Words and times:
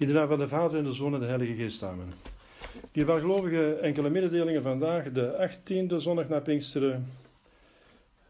In 0.00 0.06
de 0.06 0.12
naam 0.12 0.28
van 0.28 0.38
de 0.38 0.48
Vader 0.48 0.78
en 0.78 0.84
de 0.84 0.92
Zoon 0.92 1.14
en 1.14 1.20
de 1.20 1.26
Heilige 1.26 1.54
Geest. 1.54 1.82
Amen. 1.82 2.12
Die 2.92 3.04
welgelovige 3.04 3.74
enkele 3.74 4.10
mededelingen 4.10 4.62
vandaag, 4.62 5.12
de 5.12 5.50
18e 5.50 5.96
zondag 5.96 6.28
na 6.28 6.40
Pinksteren. 6.40 7.06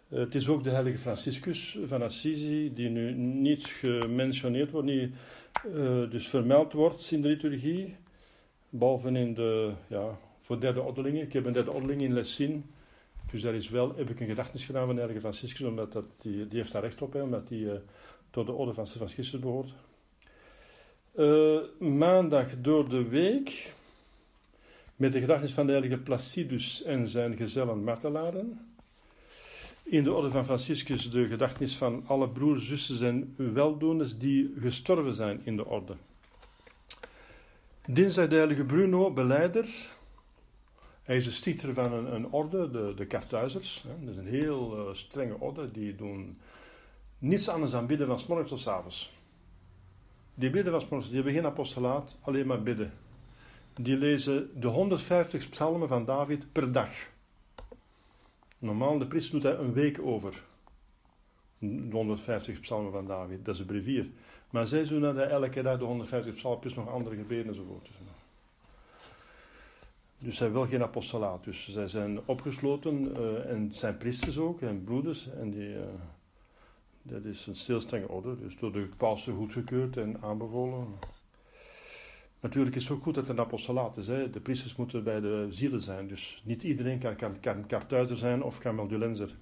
Eh, 0.09 0.19
het 0.19 0.35
is 0.35 0.49
ook 0.49 0.65
de 0.65 0.71
heilige 0.71 0.99
Franciscus 0.99 1.79
van 1.87 2.03
Assisi, 2.03 2.75
die 2.75 2.89
nu 2.89 3.13
niet 3.15 3.67
gementioneerd 3.67 4.71
wordt, 4.71 4.87
niet 4.87 5.15
uh, 5.67 6.11
dus 6.11 6.29
vermeld 6.29 6.73
wordt 6.73 7.11
in 7.11 7.23
de 7.23 7.29
liturgie. 7.29 7.97
Behalve 8.69 9.11
in 9.11 9.35
de, 9.35 9.73
ja, 9.87 10.19
voor 10.41 10.61
derde 10.61 10.83
ordelingen. 10.83 11.23
Ik 11.23 11.33
heb 11.33 11.47
een 11.47 11.53
derde 11.53 11.73
ordeling 11.73 12.01
in 12.01 12.13
Lessin. 12.13 12.65
Dus 13.31 13.43
daar 13.43 13.55
is 13.55 13.69
wel, 13.69 13.97
heb 13.97 14.11
ik 14.11 14.21
een 14.21 14.27
gedachtenis 14.27 14.65
gedaan 14.65 14.87
van 14.87 14.95
de 14.95 15.01
heilige 15.01 15.21
Franciscus, 15.21 15.67
omdat 15.67 15.93
dat, 15.93 16.05
die, 16.23 16.49
die 16.49 16.59
heeft 16.59 16.73
daar 16.73 16.83
recht 16.83 17.03
op, 17.03 17.13
hè, 17.13 17.23
omdat 17.23 17.49
die 17.49 17.69
tot 18.31 18.47
de 18.47 18.53
orde 18.53 18.75
van 18.75 18.87
Franciscus 18.87 19.41
behoort. 19.41 19.75
Uh, 21.15 21.59
maandag 21.79 22.47
door 22.61 22.89
de 22.89 23.09
week, 23.09 23.73
met 24.97 25.13
de 25.13 25.21
gedachtenis 25.21 25.55
van 25.55 25.67
de 25.67 25.73
heilige 25.73 25.99
Placidus 25.99 26.83
en 26.83 27.09
zijn 27.09 27.37
gezellen 27.37 27.85
martelaren. 27.85 28.75
In 29.83 30.05
de 30.05 30.13
orde 30.13 30.31
van 30.31 30.45
Franciscus 30.45 31.11
de 31.11 31.27
gedachtenis 31.27 31.77
van 31.77 32.05
alle 32.07 32.29
broers, 32.29 32.67
zussen 32.67 33.35
en 33.37 33.53
weldoeners 33.55 34.19
die 34.19 34.55
gestorven 34.61 35.15
zijn 35.15 35.41
in 35.45 35.57
de 35.57 35.67
orde. 35.67 35.97
Dinsdag 37.87 38.29
de 38.29 38.37
heilige 38.37 38.65
Bruno, 38.65 39.13
beleider. 39.13 39.69
Hij 41.03 41.17
is 41.17 41.25
de 41.25 41.31
stichter 41.31 41.75
van 41.75 41.93
een, 41.93 42.15
een 42.15 42.31
orde, 42.31 42.71
de, 42.71 42.93
de 42.97 43.07
Kartuizers. 43.07 43.85
Dat 44.01 44.11
is 44.11 44.17
een 44.17 44.27
heel 44.27 44.79
uh, 44.79 44.95
strenge 44.95 45.39
orde, 45.39 45.71
die 45.71 45.95
doen 45.95 46.39
niets 47.19 47.49
anders 47.49 47.73
dan 47.73 47.87
bidden 47.87 48.07
van 48.07 48.19
s 48.19 48.27
morgens 48.27 48.51
tot 48.51 48.61
s 48.61 48.67
avonds. 48.67 49.19
Die 50.35 50.51
bidden 50.51 50.73
van 50.73 50.81
s 50.81 50.89
morgens, 50.89 51.11
die 51.11 51.23
hebben 51.23 51.35
geen 51.35 51.51
apostolaat, 51.51 52.17
alleen 52.21 52.47
maar 52.47 52.63
bidden. 52.63 52.93
Die 53.75 53.97
lezen 53.97 54.61
de 54.61 54.67
150 54.67 55.49
psalmen 55.49 55.89
van 55.89 56.05
David 56.05 56.53
per 56.53 56.73
dag. 56.73 56.91
Normaal, 58.59 58.99
de 58.99 59.07
priester 59.07 59.33
doet 59.33 59.43
daar 59.43 59.59
een 59.59 59.73
week 59.73 59.99
over. 60.03 60.43
De 61.59 61.89
150 61.91 62.61
psalmen 62.61 62.93
van 62.93 63.07
David, 63.07 63.45
dat 63.45 63.55
is 63.55 63.61
een 63.61 63.67
brevier. 63.67 64.11
Maar 64.51 64.67
zij 64.67 64.85
doen 64.85 65.01
dat 65.01 65.17
elke 65.17 65.63
dag 65.63 65.79
de 65.79 65.85
150 65.85 66.35
psalmen, 66.35 66.61
plus 66.61 66.75
nog 66.75 66.89
andere 66.89 67.17
gebeden 67.17 67.47
enzovoort. 67.47 67.89
Dus 70.19 70.37
zij 70.37 70.47
hebben 70.47 70.63
wel 70.63 70.71
geen 70.71 70.83
apostolaat. 70.83 71.45
Dus 71.45 71.69
zij 71.69 71.87
zijn 71.87 72.21
opgesloten 72.25 73.17
uh, 73.17 73.51
en 73.51 73.69
zijn 73.73 73.97
priesters 73.97 74.39
ook 74.39 74.61
en 74.61 74.85
broeders. 74.85 75.31
En 75.31 75.51
die, 75.51 75.69
uh, 75.69 75.81
dat 77.03 77.25
is 77.25 77.47
een 77.47 77.55
heel 77.67 77.81
strenge 77.81 78.09
orde. 78.09 78.39
Dus 78.39 78.57
door 78.59 78.73
de 78.73 78.89
paus 78.97 79.25
goedgekeurd 79.25 79.97
en 79.97 80.23
aanbevolen. 80.23 80.87
Natuurlijk 82.41 82.77
is 82.77 82.83
het 82.83 82.93
ook 82.93 83.03
goed 83.03 83.15
dat 83.15 83.25
er 83.25 83.31
een 83.31 83.41
apostolaat 83.41 83.97
is. 83.97 84.07
Hè. 84.07 84.31
De 84.31 84.41
priesters 84.41 84.77
moeten 84.77 85.05
bij 85.05 85.21
de 85.21 85.47
zielen 85.51 85.81
zijn. 85.81 86.09
Dus 86.09 86.43
niet 86.45 86.63
iedereen 86.63 86.99
kan, 86.99 87.17
kan, 87.17 87.41
kan 87.41 87.67
kartuizer 87.67 88.17
zijn 88.17 88.43
of 88.43 88.59
kameldulenser. 88.59 89.37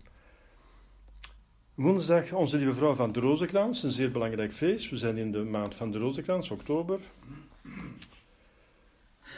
Woensdag 1.74 2.32
onze 2.32 2.56
lieve 2.56 2.74
vrouw 2.74 2.94
van 2.94 3.12
de 3.12 3.20
Rozenkrans, 3.20 3.82
een 3.82 3.90
zeer 3.90 4.10
belangrijk 4.10 4.52
feest. 4.52 4.90
We 4.90 4.96
zijn 4.96 5.16
in 5.16 5.32
de 5.32 5.44
maand 5.44 5.74
van 5.74 5.90
de 5.90 5.98
Rozenkrans, 5.98 6.50
oktober. 6.50 7.00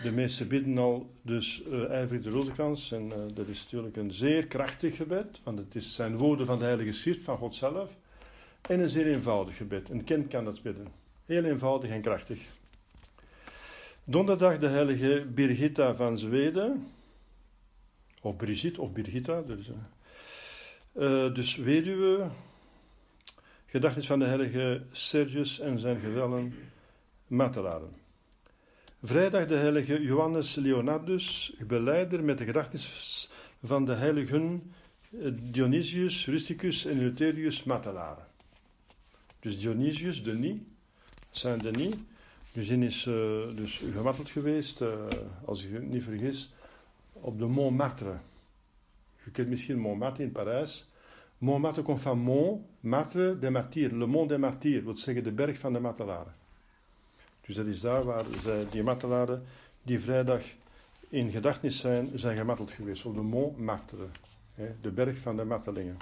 De 0.02 0.12
meesten 0.12 0.48
bidden 0.48 0.78
al 0.78 1.10
dus 1.22 1.62
uh, 1.68 1.90
ijverig 1.90 2.22
de 2.22 2.30
Rozenkrans. 2.30 2.92
En 2.92 3.06
uh, 3.06 3.14
dat 3.34 3.48
is 3.48 3.62
natuurlijk 3.62 3.96
een 3.96 4.12
zeer 4.12 4.46
krachtig 4.46 4.96
gebed, 4.96 5.40
want 5.42 5.58
het 5.58 5.74
is, 5.74 5.94
zijn 5.94 6.16
woorden 6.16 6.46
van 6.46 6.58
de 6.58 6.64
Heilige 6.64 6.92
Schrift, 6.92 7.22
van 7.22 7.36
God 7.36 7.54
zelf. 7.54 7.96
En 8.60 8.80
een 8.80 8.88
zeer 8.88 9.06
eenvoudig 9.06 9.56
gebed. 9.56 9.88
Een 9.88 10.04
kind 10.04 10.28
kan 10.28 10.44
dat 10.44 10.62
bidden. 10.62 10.86
Heel 11.26 11.44
eenvoudig 11.44 11.90
en 11.90 12.00
krachtig. 12.00 12.38
Donderdag 14.04 14.58
de 14.58 14.68
heilige 14.68 15.26
Birgitta 15.34 15.94
van 15.94 16.18
Zweden. 16.18 16.86
Of 18.20 18.36
Brigitte 18.36 18.80
of 18.80 18.92
Birgitta. 18.92 19.42
Dus, 19.42 19.68
uh, 19.68 19.74
uh, 21.26 21.34
dus 21.34 21.56
weduwe. 21.56 22.30
Gedachtenis 23.66 24.06
van 24.06 24.18
de 24.18 24.24
heilige 24.24 24.82
Sergius 24.90 25.60
en 25.60 25.78
zijn 25.78 26.00
gewellen 26.00 26.54
martelaren. 27.26 27.92
Vrijdag 29.02 29.46
de 29.46 29.56
heilige 29.56 30.02
Johannes 30.02 30.54
Leonardus, 30.54 31.54
beleider 31.66 32.24
met 32.24 32.38
de 32.38 32.44
gedachtenis 32.44 33.30
van 33.62 33.84
de 33.84 33.94
heiligen 33.94 34.72
Dionysius, 35.32 36.26
Rusticus 36.26 36.84
en 36.84 36.98
Eleutherius 36.98 37.64
martelaren. 37.64 38.29
Dus 39.40 39.60
Dionysius, 39.60 40.22
Denis, 40.22 40.56
Saint-Denis, 41.30 41.94
die 42.52 42.84
is 42.84 43.06
uh, 43.06 43.56
dus 43.56 43.82
gemarteld 43.92 44.30
geweest, 44.30 44.80
uh, 44.80 44.94
als 45.44 45.64
ik 45.64 45.82
niet 45.82 46.02
vergis, 46.02 46.52
op 47.12 47.38
de 47.38 47.46
Montmartre. 47.46 48.14
Je 49.24 49.30
kent 49.30 49.48
misschien 49.48 49.78
Montmartre 49.78 50.22
in 50.22 50.32
Parijs. 50.32 50.88
Montmartre 51.38 51.82
komt 51.82 52.00
van 52.00 52.18
Montmartre 52.18 53.50
Martyrs, 53.50 53.92
le 53.92 54.06
Mont 54.06 54.28
des 54.28 54.38
Martyrs, 54.38 54.82
wil 54.84 54.96
zeggen 54.96 55.24
de 55.24 55.32
berg 55.32 55.58
van 55.58 55.72
de 55.72 55.80
martelaren. 55.80 56.34
Dus 57.46 57.56
dat 57.56 57.66
is 57.66 57.80
daar 57.80 58.02
waar 58.02 58.24
zij, 58.42 58.66
die 58.70 58.82
martelaren 58.82 59.42
die 59.82 60.00
vrijdag 60.00 60.42
in 61.08 61.30
gedachtenis 61.30 61.78
zijn, 61.78 62.08
zijn 62.14 62.36
gemarteld 62.36 62.70
geweest, 62.70 63.04
op 63.04 63.14
de 63.14 63.20
Montmartre, 63.20 64.06
hè, 64.54 64.68
de 64.80 64.90
berg 64.90 65.18
van 65.18 65.36
de 65.36 65.44
martelingen. 65.44 65.96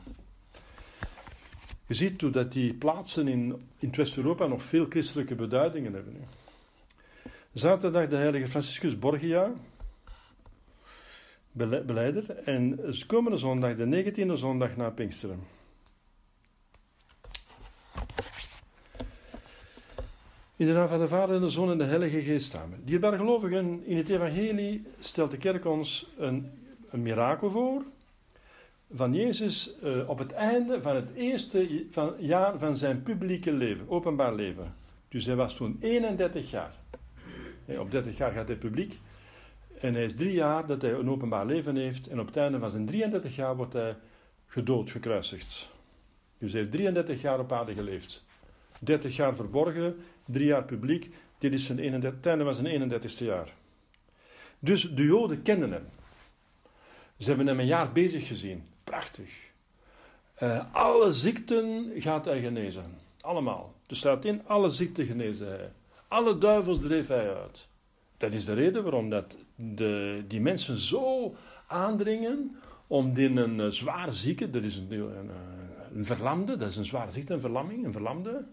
Je 1.89 1.95
ziet 1.95 2.21
hoe 2.21 2.31
dat 2.31 2.53
die 2.53 2.75
plaatsen 2.75 3.29
in, 3.29 3.69
in 3.79 3.93
West-Europa 3.97 4.47
nog 4.47 4.63
veel 4.63 4.87
christelijke 4.89 5.35
beduidingen 5.35 5.93
hebben. 5.93 6.15
Hè. 6.15 6.21
Zaterdag 7.53 8.09
de 8.09 8.17
heilige 8.17 8.49
Franciscus 8.49 8.99
Borgia, 8.99 9.53
beleider. 11.53 12.31
En 12.31 12.81
komende 13.07 13.39
zondag, 13.39 13.77
de 13.77 14.05
19e 14.05 14.33
zondag 14.33 14.77
na 14.77 14.91
Pinksteren. 14.91 15.41
In 20.57 20.67
de 20.67 20.73
naam 20.73 20.89
van 20.89 20.99
de 20.99 21.09
Vader 21.09 21.35
en 21.35 21.41
de 21.41 21.49
Zoon 21.49 21.71
en 21.71 21.79
de 21.79 21.85
Heilige 21.85 22.23
Geest 22.23 22.51
samen. 22.51 22.85
Die 22.85 22.99
gelovigen 22.99 23.85
in 23.85 23.97
het 23.97 24.09
Evangelie 24.09 24.83
stelt 24.99 25.31
de 25.31 25.37
kerk 25.37 25.65
ons 25.65 26.11
een, 26.19 26.51
een 26.91 27.03
mirakel 27.03 27.51
voor. 27.51 27.83
Van 28.93 29.15
Jezus 29.15 29.75
uh, 29.85 30.09
op 30.09 30.19
het 30.19 30.33
einde 30.33 30.83
van 30.83 30.97
het 30.97 31.15
eerste 31.15 31.87
van, 31.91 32.15
jaar 32.19 32.59
van 32.59 32.77
zijn 32.77 33.03
publieke 33.03 33.53
leven, 33.53 33.89
openbaar 33.89 34.35
leven. 34.35 34.75
Dus 35.09 35.27
hij 35.27 35.35
was 35.35 35.55
toen 35.55 35.77
31 35.81 36.51
jaar. 36.51 36.75
Op 37.79 37.91
30 37.91 38.17
jaar 38.17 38.33
gaat 38.33 38.49
hij 38.49 38.57
publiek. 38.57 38.99
En 39.81 39.95
hij 39.95 40.05
is 40.05 40.15
drie 40.15 40.33
jaar 40.33 40.67
dat 40.67 40.83
hij 40.83 40.93
een 40.93 41.11
openbaar 41.11 41.47
leven 41.47 41.77
heeft. 41.77 42.07
En 42.07 42.21
op 42.21 42.27
het 42.27 42.37
einde 42.37 42.59
van 42.59 42.71
zijn 42.71 42.87
33 42.87 43.37
jaar 43.37 43.57
wordt 43.57 43.73
hij 43.73 43.97
gedood, 44.47 44.91
gekruisigd. 44.91 45.69
Dus 46.39 46.53
hij 46.53 46.61
heeft 46.61 46.73
33 46.73 47.21
jaar 47.21 47.39
op 47.39 47.53
aarde 47.53 47.75
geleefd. 47.75 48.27
30 48.81 49.17
jaar 49.17 49.35
verborgen, 49.35 49.97
drie 50.25 50.47
jaar 50.47 50.65
publiek. 50.65 51.11
Dit 51.39 51.53
is 51.53 51.65
zijn 51.65 51.79
31, 51.79 52.17
het 52.17 52.27
einde 52.27 52.45
van 52.45 52.55
zijn 52.55 52.91
31ste 52.91 53.25
jaar. 53.25 53.55
Dus 54.59 54.91
de 54.95 55.05
Joden 55.05 55.43
kenden 55.43 55.73
hem. 55.73 55.85
Ze 57.19 57.29
hebben 57.29 57.47
hem 57.47 57.61
een 57.61 57.67
jaar 57.67 57.93
bezig 57.93 58.27
gezien. 58.27 58.63
Prachtig. 58.89 59.47
Uh, 60.43 60.65
alle 60.73 61.13
ziekten 61.13 61.93
gaat 61.95 62.25
hij 62.25 62.41
genezen. 62.41 62.99
Allemaal. 63.21 63.75
Er 63.87 63.97
staat 63.97 64.25
in, 64.25 64.43
alle 64.47 64.69
ziekten 64.69 65.07
genezen 65.07 65.49
hij. 65.49 65.73
Alle 66.09 66.39
duivels 66.39 66.81
dreef 66.81 67.09
hij 67.09 67.35
uit. 67.35 67.69
Dat 68.17 68.33
is 68.33 68.45
de 68.45 68.55
reden 68.55 68.83
waarom 68.83 69.11
dat 69.11 69.37
de, 69.55 70.25
die 70.29 70.41
mensen 70.41 70.77
zo 70.77 71.35
aandringen 71.67 72.57
om 72.87 73.13
die 73.13 73.31
een 73.31 73.59
uh, 73.59 73.67
zwaar 73.67 74.13
zieke, 74.13 74.51
dat 74.51 74.63
is 74.63 74.77
een, 74.77 74.93
een, 74.93 75.31
een, 75.95 76.05
verlamde, 76.05 76.57
dat 76.57 76.69
is 76.69 76.77
een 76.77 76.85
zware 76.85 77.11
ziekte, 77.11 77.35
een 77.35 77.41
verlamming, 77.41 77.85
een 77.85 77.93
verlamde, 77.93 78.45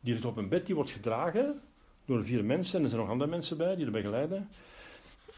die 0.00 0.12
ligt 0.12 0.24
op 0.24 0.36
een 0.36 0.48
bed, 0.48 0.66
die 0.66 0.74
wordt 0.74 0.90
gedragen 0.90 1.60
door 2.04 2.24
vier 2.24 2.44
mensen, 2.44 2.78
en 2.78 2.84
er 2.84 2.90
zijn 2.90 3.00
nog 3.00 3.10
andere 3.10 3.30
mensen 3.30 3.56
bij 3.56 3.76
die 3.76 3.86
er 3.86 3.92
begeleiden. 3.92 4.48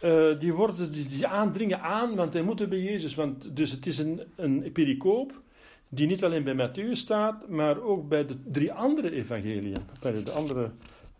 Uh, 0.04 0.38
die, 0.38 0.52
worden, 0.52 0.92
die, 0.92 1.06
die, 1.06 1.26
aandringen 1.26 1.80
aan, 1.80 2.14
want 2.14 2.32
hij 2.32 2.42
moet 2.42 2.68
bij 2.68 2.78
Jezus. 2.78 3.14
Want, 3.14 3.56
dus 3.56 3.70
het 3.70 3.86
is 3.86 3.98
een, 3.98 4.20
een 4.36 4.70
pericoop 4.72 5.40
die 5.88 6.06
niet 6.06 6.24
alleen 6.24 6.44
bij 6.44 6.68
Matthäus 6.68 6.98
staat, 6.98 7.48
maar 7.48 7.80
ook 7.80 8.08
bij 8.08 8.26
de 8.26 8.36
drie 8.44 8.72
andere 8.72 9.10
evangeliën. 9.10 9.76
Bij 10.00 10.24
de 10.24 10.30
andere 10.30 10.70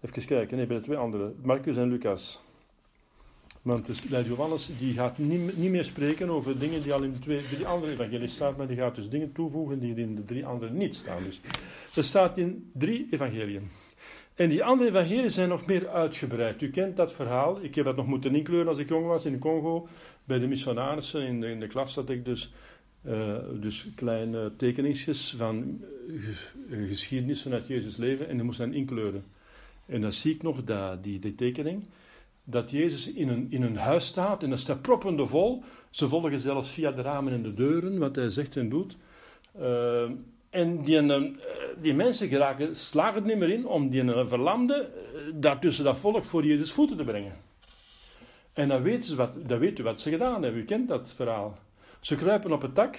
Even 0.03 0.27
kijken, 0.27 0.57
nee, 0.57 0.67
bij 0.67 0.77
de 0.77 0.83
twee 0.83 0.97
andere, 0.97 1.33
Marcus 1.43 1.77
en 1.77 1.89
Lucas. 1.89 2.41
Want 3.63 3.87
dus, 3.87 4.03
Johannes 4.03 4.71
die 4.79 4.95
gaat 4.95 5.19
niet, 5.19 5.57
niet 5.57 5.71
meer 5.71 5.85
spreken 5.85 6.31
over 6.31 6.59
dingen 6.59 6.83
die 6.83 6.93
al 6.93 7.03
in 7.03 7.13
de 7.13 7.19
twee, 7.19 7.49
drie 7.49 7.67
andere 7.67 7.93
evangelieën 7.93 8.29
staan, 8.29 8.55
maar 8.57 8.67
die 8.67 8.77
gaat 8.77 8.95
dus 8.95 9.09
dingen 9.09 9.33
toevoegen 9.33 9.79
die 9.79 9.95
in 9.95 10.15
de 10.15 10.25
drie 10.25 10.47
andere 10.47 10.73
niet 10.73 10.95
staan. 10.95 11.23
Dus 11.23 11.41
er 11.95 12.05
staat 12.05 12.39
in 12.39 12.71
drie 12.73 13.07
evangeliën. 13.11 13.71
En 14.35 14.49
die 14.49 14.65
andere 14.65 14.89
evangeliën 14.89 15.31
zijn 15.31 15.49
nog 15.49 15.67
meer 15.67 15.89
uitgebreid. 15.89 16.63
U 16.63 16.71
kent 16.71 16.97
dat 16.97 17.13
verhaal. 17.13 17.63
Ik 17.63 17.75
heb 17.75 17.85
dat 17.85 17.97
nog 17.97 18.07
moeten 18.07 18.35
inkleuren 18.35 18.69
als 18.69 18.79
ik 18.79 18.89
jong 18.89 19.07
was 19.07 19.25
in 19.25 19.39
Congo. 19.39 19.89
Bij 20.25 20.39
de 20.39 20.47
missionarissen 20.47 21.23
in 21.23 21.41
de, 21.41 21.51
in 21.51 21.61
de 21.61 21.67
klas 21.67 21.95
dat 21.95 22.11
ik 22.11 22.25
dus, 22.25 22.53
uh, 23.07 23.37
dus 23.61 23.89
kleine 23.95 24.53
tekeningsjes 24.57 25.35
van 25.37 25.85
geschiedenis 26.71 27.43
vanuit 27.43 27.67
Jezus 27.67 27.97
leven. 27.97 28.29
En 28.29 28.37
die 28.37 28.45
moest 28.45 28.59
dan 28.59 28.75
inkleuren. 28.75 29.25
En 29.87 30.01
dan 30.01 30.13
zie 30.13 30.35
ik 30.35 30.43
nog 30.43 30.65
die, 31.03 31.19
die 31.19 31.35
tekening. 31.35 31.85
Dat 32.45 32.71
Jezus 32.71 33.13
in 33.13 33.29
een, 33.29 33.47
in 33.51 33.63
een 33.63 33.77
huis 33.77 34.07
staat 34.07 34.43
en 34.43 34.51
dat 34.51 34.59
staat 34.59 34.83
proppende 34.83 35.27
vol. 35.27 35.63
Ze 35.91 36.09
volgen 36.09 36.39
zelfs 36.39 36.71
via 36.71 36.91
de 36.91 37.03
ramen 37.03 37.33
en 37.33 37.43
de 37.43 37.55
deuren 37.55 37.99
wat 37.99 38.17
hij 38.17 38.31
zegt 38.31 38.57
en 38.57 38.69
doet. 38.69 38.97
Uh, 39.61 40.11
en 40.53 40.83
die, 40.83 41.03
uh, 41.03 41.23
die 41.77 41.95
mensen 41.95 42.29
geraken, 42.29 42.77
slagen 42.77 43.15
het 43.15 43.25
niet 43.25 43.39
meer 43.39 43.51
in 43.51 43.67
om 43.67 43.91
die 43.91 44.03
uh, 44.03 44.27
verlamde 44.27 44.91
daartussen 45.35 45.85
dat 45.85 45.99
volk 45.99 46.25
voor 46.25 46.45
Jezus 46.45 46.73
voeten 46.73 46.97
te 46.97 47.05
brengen. 47.05 47.33
En 48.53 48.69
dan 48.69 48.83
weten, 48.83 49.03
ze 49.03 49.17
wat, 49.17 49.49
dan 49.49 49.59
weet 49.59 49.79
u 49.79 49.83
wat 49.83 50.01
ze 50.01 50.11
gedaan 50.11 50.43
hebben. 50.43 50.61
U 50.61 50.65
kent 50.65 50.89
dat 50.89 51.15
verhaal. 51.15 51.59
Ze 52.01 52.15
kruipen 52.15 52.53
op 52.53 52.63
het 52.63 52.75
dak. 52.75 52.99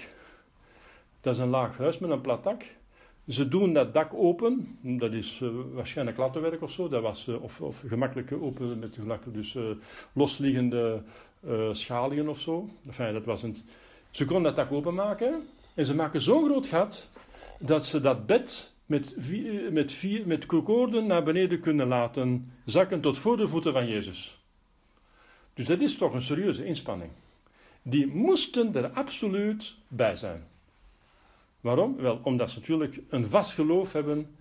Dat 1.21 1.33
is 1.33 1.39
een 1.39 1.49
laag 1.49 1.77
huis 1.77 1.99
met 1.99 2.09
een 2.09 2.21
plat 2.21 2.43
dak. 2.43 2.63
Ze 3.27 3.47
doen 3.47 3.73
dat 3.73 3.93
dak 3.93 4.13
open. 4.13 4.77
Dat 4.81 5.13
is 5.13 5.41
waarschijnlijk 5.73 6.17
lattenwerk 6.17 6.61
of 6.61 6.71
zo. 6.71 6.87
Dat 6.87 7.01
was, 7.01 7.27
of, 7.27 7.61
of 7.61 7.83
gemakkelijk 7.87 8.31
open 8.31 8.79
met 8.79 8.97
dus 9.33 9.57
losliggende 10.13 11.01
schalingen 11.71 12.27
of 12.27 12.39
zo. 12.39 12.69
Dat 12.97 13.25
was 13.25 13.43
een, 13.43 13.55
ze 14.11 14.25
konden 14.25 14.43
dat 14.43 14.55
dak 14.55 14.71
openmaken. 14.71 15.47
En 15.73 15.85
ze 15.85 15.95
maken 15.95 16.21
zo'n 16.21 16.45
groot 16.45 16.67
gat 16.67 17.09
dat 17.59 17.85
ze 17.85 18.01
dat 18.01 18.25
bed 18.25 18.73
met, 18.85 19.15
vier, 19.17 19.73
met, 19.73 19.91
vier, 19.91 20.27
met 20.27 20.45
koorden 20.45 21.05
naar 21.05 21.23
beneden 21.23 21.59
kunnen 21.59 21.87
laten 21.87 22.51
zakken 22.65 23.01
tot 23.01 23.17
voor 23.17 23.37
de 23.37 23.47
voeten 23.47 23.73
van 23.73 23.87
Jezus. 23.87 24.41
Dus 25.53 25.65
dat 25.65 25.81
is 25.81 25.97
toch 25.97 26.13
een 26.13 26.21
serieuze 26.21 26.65
inspanning. 26.65 27.11
Die 27.81 28.07
moesten 28.07 28.75
er 28.75 28.89
absoluut 28.89 29.75
bij 29.87 30.15
zijn. 30.15 30.43
Waarom? 31.61 31.95
Wel, 31.97 32.19
omdat 32.23 32.49
ze 32.49 32.59
natuurlijk 32.59 32.99
een 33.09 33.27
vast 33.27 33.53
geloof 33.53 33.93
hebben, 33.93 34.35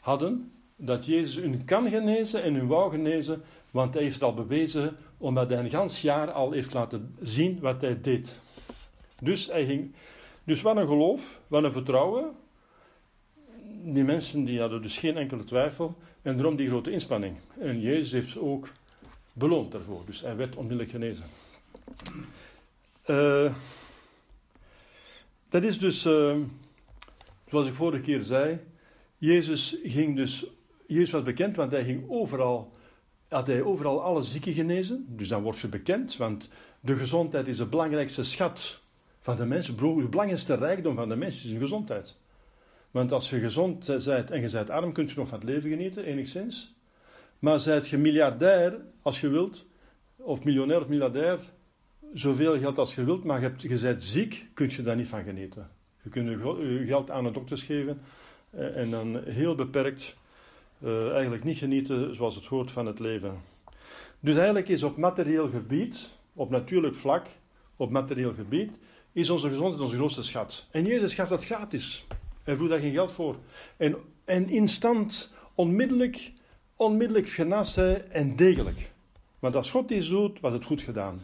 hadden 0.00 0.52
dat 0.76 1.06
Jezus 1.06 1.36
hun 1.36 1.64
kan 1.64 1.88
genezen 1.88 2.42
en 2.42 2.54
hun 2.54 2.66
wou 2.66 2.90
genezen, 2.90 3.42
want 3.70 3.94
hij 3.94 4.02
heeft 4.02 4.14
het 4.14 4.24
al 4.24 4.34
bewezen, 4.34 4.96
omdat 5.16 5.48
hij 5.50 5.58
een 5.58 5.70
gans 5.70 6.02
jaar 6.02 6.30
al 6.30 6.52
heeft 6.52 6.74
laten 6.74 7.14
zien 7.20 7.60
wat 7.60 7.80
hij 7.80 8.00
deed. 8.00 8.40
Dus 9.20 9.46
hij 9.46 9.64
ging, 9.64 9.92
dus 10.44 10.62
wat 10.62 10.76
een 10.76 10.86
geloof, 10.86 11.40
wat 11.46 11.64
een 11.64 11.72
vertrouwen. 11.72 12.30
Die 13.82 14.04
mensen 14.04 14.44
die 14.44 14.60
hadden 14.60 14.82
dus 14.82 14.98
geen 14.98 15.16
enkele 15.16 15.44
twijfel 15.44 15.96
en 16.22 16.36
daarom 16.36 16.56
die 16.56 16.68
grote 16.68 16.90
inspanning. 16.90 17.36
En 17.58 17.80
Jezus 17.80 18.12
heeft 18.12 18.38
ook 18.38 18.68
beloond 19.32 19.72
daarvoor, 19.72 20.02
dus 20.06 20.20
hij 20.20 20.36
werd 20.36 20.56
onmiddellijk 20.56 20.90
genezen. 20.90 21.24
Uh, 23.06 23.54
dat 25.48 25.62
is 25.62 25.78
dus, 25.78 26.06
uh, 26.06 26.36
zoals 27.48 27.66
ik 27.66 27.74
vorige 27.74 28.02
keer 28.02 28.20
zei, 28.20 28.58
Jezus 29.18 29.76
ging 29.82 30.16
dus, 30.16 30.46
Jezus 30.86 31.10
was 31.10 31.22
bekend, 31.22 31.56
want 31.56 31.70
hij 31.70 31.84
ging 31.84 32.04
overal, 32.08 32.70
had 33.28 33.46
hij 33.46 33.62
overal 33.62 34.02
alle 34.02 34.22
zieken 34.22 34.52
genezen. 34.52 35.04
Dus 35.08 35.28
dan 35.28 35.42
wordt 35.42 35.58
je 35.58 35.68
bekend, 35.68 36.16
want 36.16 36.50
de 36.80 36.96
gezondheid 36.96 37.46
is 37.46 37.56
de 37.56 37.66
belangrijkste 37.66 38.24
schat 38.24 38.80
van 39.20 39.36
de 39.36 39.46
mensen. 39.46 39.76
De 39.76 40.08
belangrijkste 40.08 40.54
rijkdom 40.54 40.94
van 40.94 41.08
de 41.08 41.16
mensen 41.16 41.44
is 41.44 41.50
hun 41.50 41.60
gezondheid. 41.60 42.16
Want 42.90 43.12
als 43.12 43.30
je 43.30 43.38
gezond 43.38 43.86
bent 44.04 44.30
en 44.30 44.40
je 44.40 44.50
bent 44.50 44.70
arm, 44.70 44.92
kun 44.92 45.06
je 45.06 45.12
nog 45.16 45.28
van 45.28 45.38
het 45.38 45.48
leven 45.48 45.70
genieten, 45.70 46.04
enigszins. 46.04 46.74
Maar 47.38 47.60
zijt 47.60 47.88
je 47.88 47.98
miljardair, 47.98 48.80
als 49.02 49.20
je 49.20 49.28
wilt, 49.28 49.66
of 50.16 50.44
miljonair 50.44 50.80
of 50.80 50.88
miljardair, 50.88 51.38
zoveel 52.12 52.58
geld 52.58 52.78
als 52.78 52.94
je 52.94 53.04
wilt, 53.04 53.24
maar 53.24 53.40
je, 53.40 53.46
hebt, 53.46 53.62
je 53.62 53.78
bent 53.80 54.02
ziek, 54.02 54.46
kun 54.54 54.70
je 54.70 54.82
daar 54.82 54.96
niet 54.96 55.08
van 55.08 55.22
genieten. 55.22 55.70
Je 56.02 56.10
kunt 56.10 56.28
je 56.28 56.84
geld 56.86 57.10
aan 57.10 57.24
de 57.24 57.30
dokters 57.30 57.62
geven 57.62 58.00
eh, 58.50 58.76
en 58.76 58.90
dan 58.90 59.22
heel 59.24 59.54
beperkt 59.54 60.16
uh, 60.84 61.12
eigenlijk 61.12 61.44
niet 61.44 61.58
genieten 61.58 62.14
zoals 62.14 62.34
het 62.34 62.46
hoort 62.46 62.70
van 62.70 62.86
het 62.86 62.98
leven. 62.98 63.40
Dus 64.20 64.36
eigenlijk 64.36 64.68
is 64.68 64.82
op 64.82 64.96
materieel 64.96 65.48
gebied, 65.48 66.12
op 66.34 66.50
natuurlijk 66.50 66.94
vlak, 66.94 67.26
op 67.76 67.90
materieel 67.90 68.34
gebied, 68.34 68.70
is 69.12 69.30
onze 69.30 69.48
gezondheid 69.48 69.82
onze 69.82 69.96
grootste 69.96 70.22
schat. 70.22 70.68
En 70.70 70.84
Jezus 70.84 71.14
gaf 71.14 71.28
dat 71.28 71.44
gratis. 71.44 72.06
Hij 72.48 72.56
vroeg 72.56 72.68
daar 72.68 72.78
geen 72.78 72.92
geld 72.92 73.12
voor. 73.12 73.36
En, 73.76 73.96
en 74.24 74.48
instant, 74.48 75.32
onmiddellijk, 75.54 76.32
onmiddellijk 76.76 77.28
genas 77.28 77.76
en 78.10 78.36
degelijk. 78.36 78.90
Want 79.38 79.56
als 79.56 79.70
God 79.70 79.90
iets 79.90 80.08
doet, 80.08 80.40
was 80.40 80.52
het 80.52 80.64
goed 80.64 80.82
gedaan. 80.82 81.20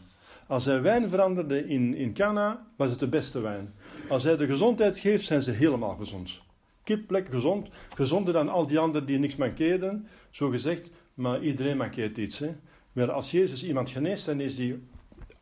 Als 0.46 0.64
hij 0.64 0.82
wijn 0.82 1.08
veranderde 1.08 1.68
in, 1.68 1.94
in 1.94 2.14
Cana, 2.14 2.66
was 2.76 2.90
het 2.90 2.98
de 2.98 3.08
beste 3.08 3.40
wijn. 3.40 3.74
Als 4.08 4.22
hij 4.22 4.36
de 4.36 4.46
gezondheid 4.46 4.98
geeft, 4.98 5.24
zijn 5.24 5.42
ze 5.42 5.50
helemaal 5.50 5.94
gezond. 5.96 6.40
Kip 6.82 7.22
gezond, 7.30 7.68
gezonder 7.94 8.32
dan 8.32 8.48
al 8.48 8.66
die 8.66 8.78
anderen 8.78 9.06
die 9.06 9.18
niks 9.18 9.36
mankeerden, 9.36 10.08
zo 10.30 10.48
gezegd, 10.48 10.90
maar 11.14 11.42
iedereen 11.42 11.76
mankeert 11.76 12.18
iets. 12.18 12.38
Hè. 12.38 12.54
Maar 12.92 13.10
als 13.10 13.30
Jezus 13.30 13.64
iemand 13.64 13.90
geneest, 13.90 14.26
dan 14.26 14.40
is 14.40 14.58
hij 14.58 14.78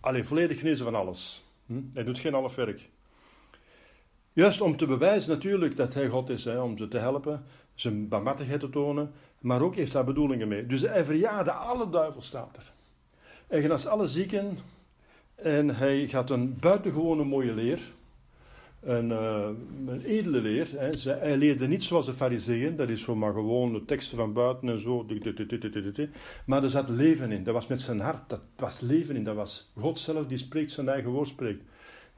alleen 0.01 0.25
volledig 0.25 0.59
genezen 0.59 0.85
van 0.85 0.95
alles. 0.95 1.45
Hm? 1.67 1.81
Hij 1.95 2.05
doet 2.05 2.19
geen 2.19 2.33
half 2.33 2.55
werk. 2.55 2.91
Juist 4.33 4.61
om 4.61 4.77
te 4.77 4.87
bewijzen 4.87 5.31
natuurlijk 5.31 5.77
dat 5.77 5.95
hij 5.95 6.09
God 6.09 6.31
is, 6.31 6.45
hè, 6.45 6.61
om 6.61 6.79
ze 6.79 6.89
te 6.89 6.99
helpen, 6.99 7.45
zijn 7.75 8.09
barmhartigheid 8.09 8.61
te 8.61 8.71
tonen, 8.71 9.11
maar 9.41 9.63
ook 9.63 9.75
heeft 9.75 9.93
daar 9.93 10.05
bedoelingen 10.05 10.49
mee. 10.49 10.67
Dus 10.67 10.81
hij 10.81 11.05
verjaarde 11.05 11.51
alle 11.53 11.91
duivels, 11.91 12.27
staat 12.27 12.57
er. 12.57 12.73
Hij 13.47 13.61
genas 13.61 13.87
alle 13.87 14.07
zieken 14.07 14.59
en 15.35 15.77
hij 15.77 16.09
gaat 16.09 16.31
een 16.31 16.59
buitengewone 16.61 17.25
mooie 17.25 17.55
leer, 17.55 17.81
een, 18.81 19.11
uh, 19.11 19.49
een 19.87 20.03
edele 20.05 20.41
leer. 20.41 20.69
Hè. 20.77 20.91
Hij 21.13 21.37
leerde 21.37 21.69
niet 21.69 21.83
zoals 21.83 22.07
de 22.07 22.13
fariseeën, 22.13 22.77
dat 22.77 22.89
is 22.89 23.05
voor 23.05 23.19
maar 23.19 23.33
gewoon 23.33 23.85
teksten 23.85 24.17
van 24.17 24.33
buiten 24.33 24.69
en 24.69 24.81
zo. 24.81 25.07
Maar 26.47 26.63
er 26.63 26.71
zat 26.71 26.89
leven 26.89 27.33
in, 27.33 27.45
dat 27.45 27.55
was 27.55 27.67
met 27.67 27.81
zijn 27.81 28.01
hart, 28.01 28.29
dat 28.29 28.47
was 28.57 28.81
leven 28.81 29.17
in, 29.17 29.25
dat 29.25 29.37
was 29.37 29.71
God 29.79 29.99
zelf 29.99 30.27
die 30.27 30.39
spreekt, 30.39 30.73
zijn 30.73 30.89
eigen 30.89 31.11
woord 31.11 31.29
spreekt. 31.29 31.63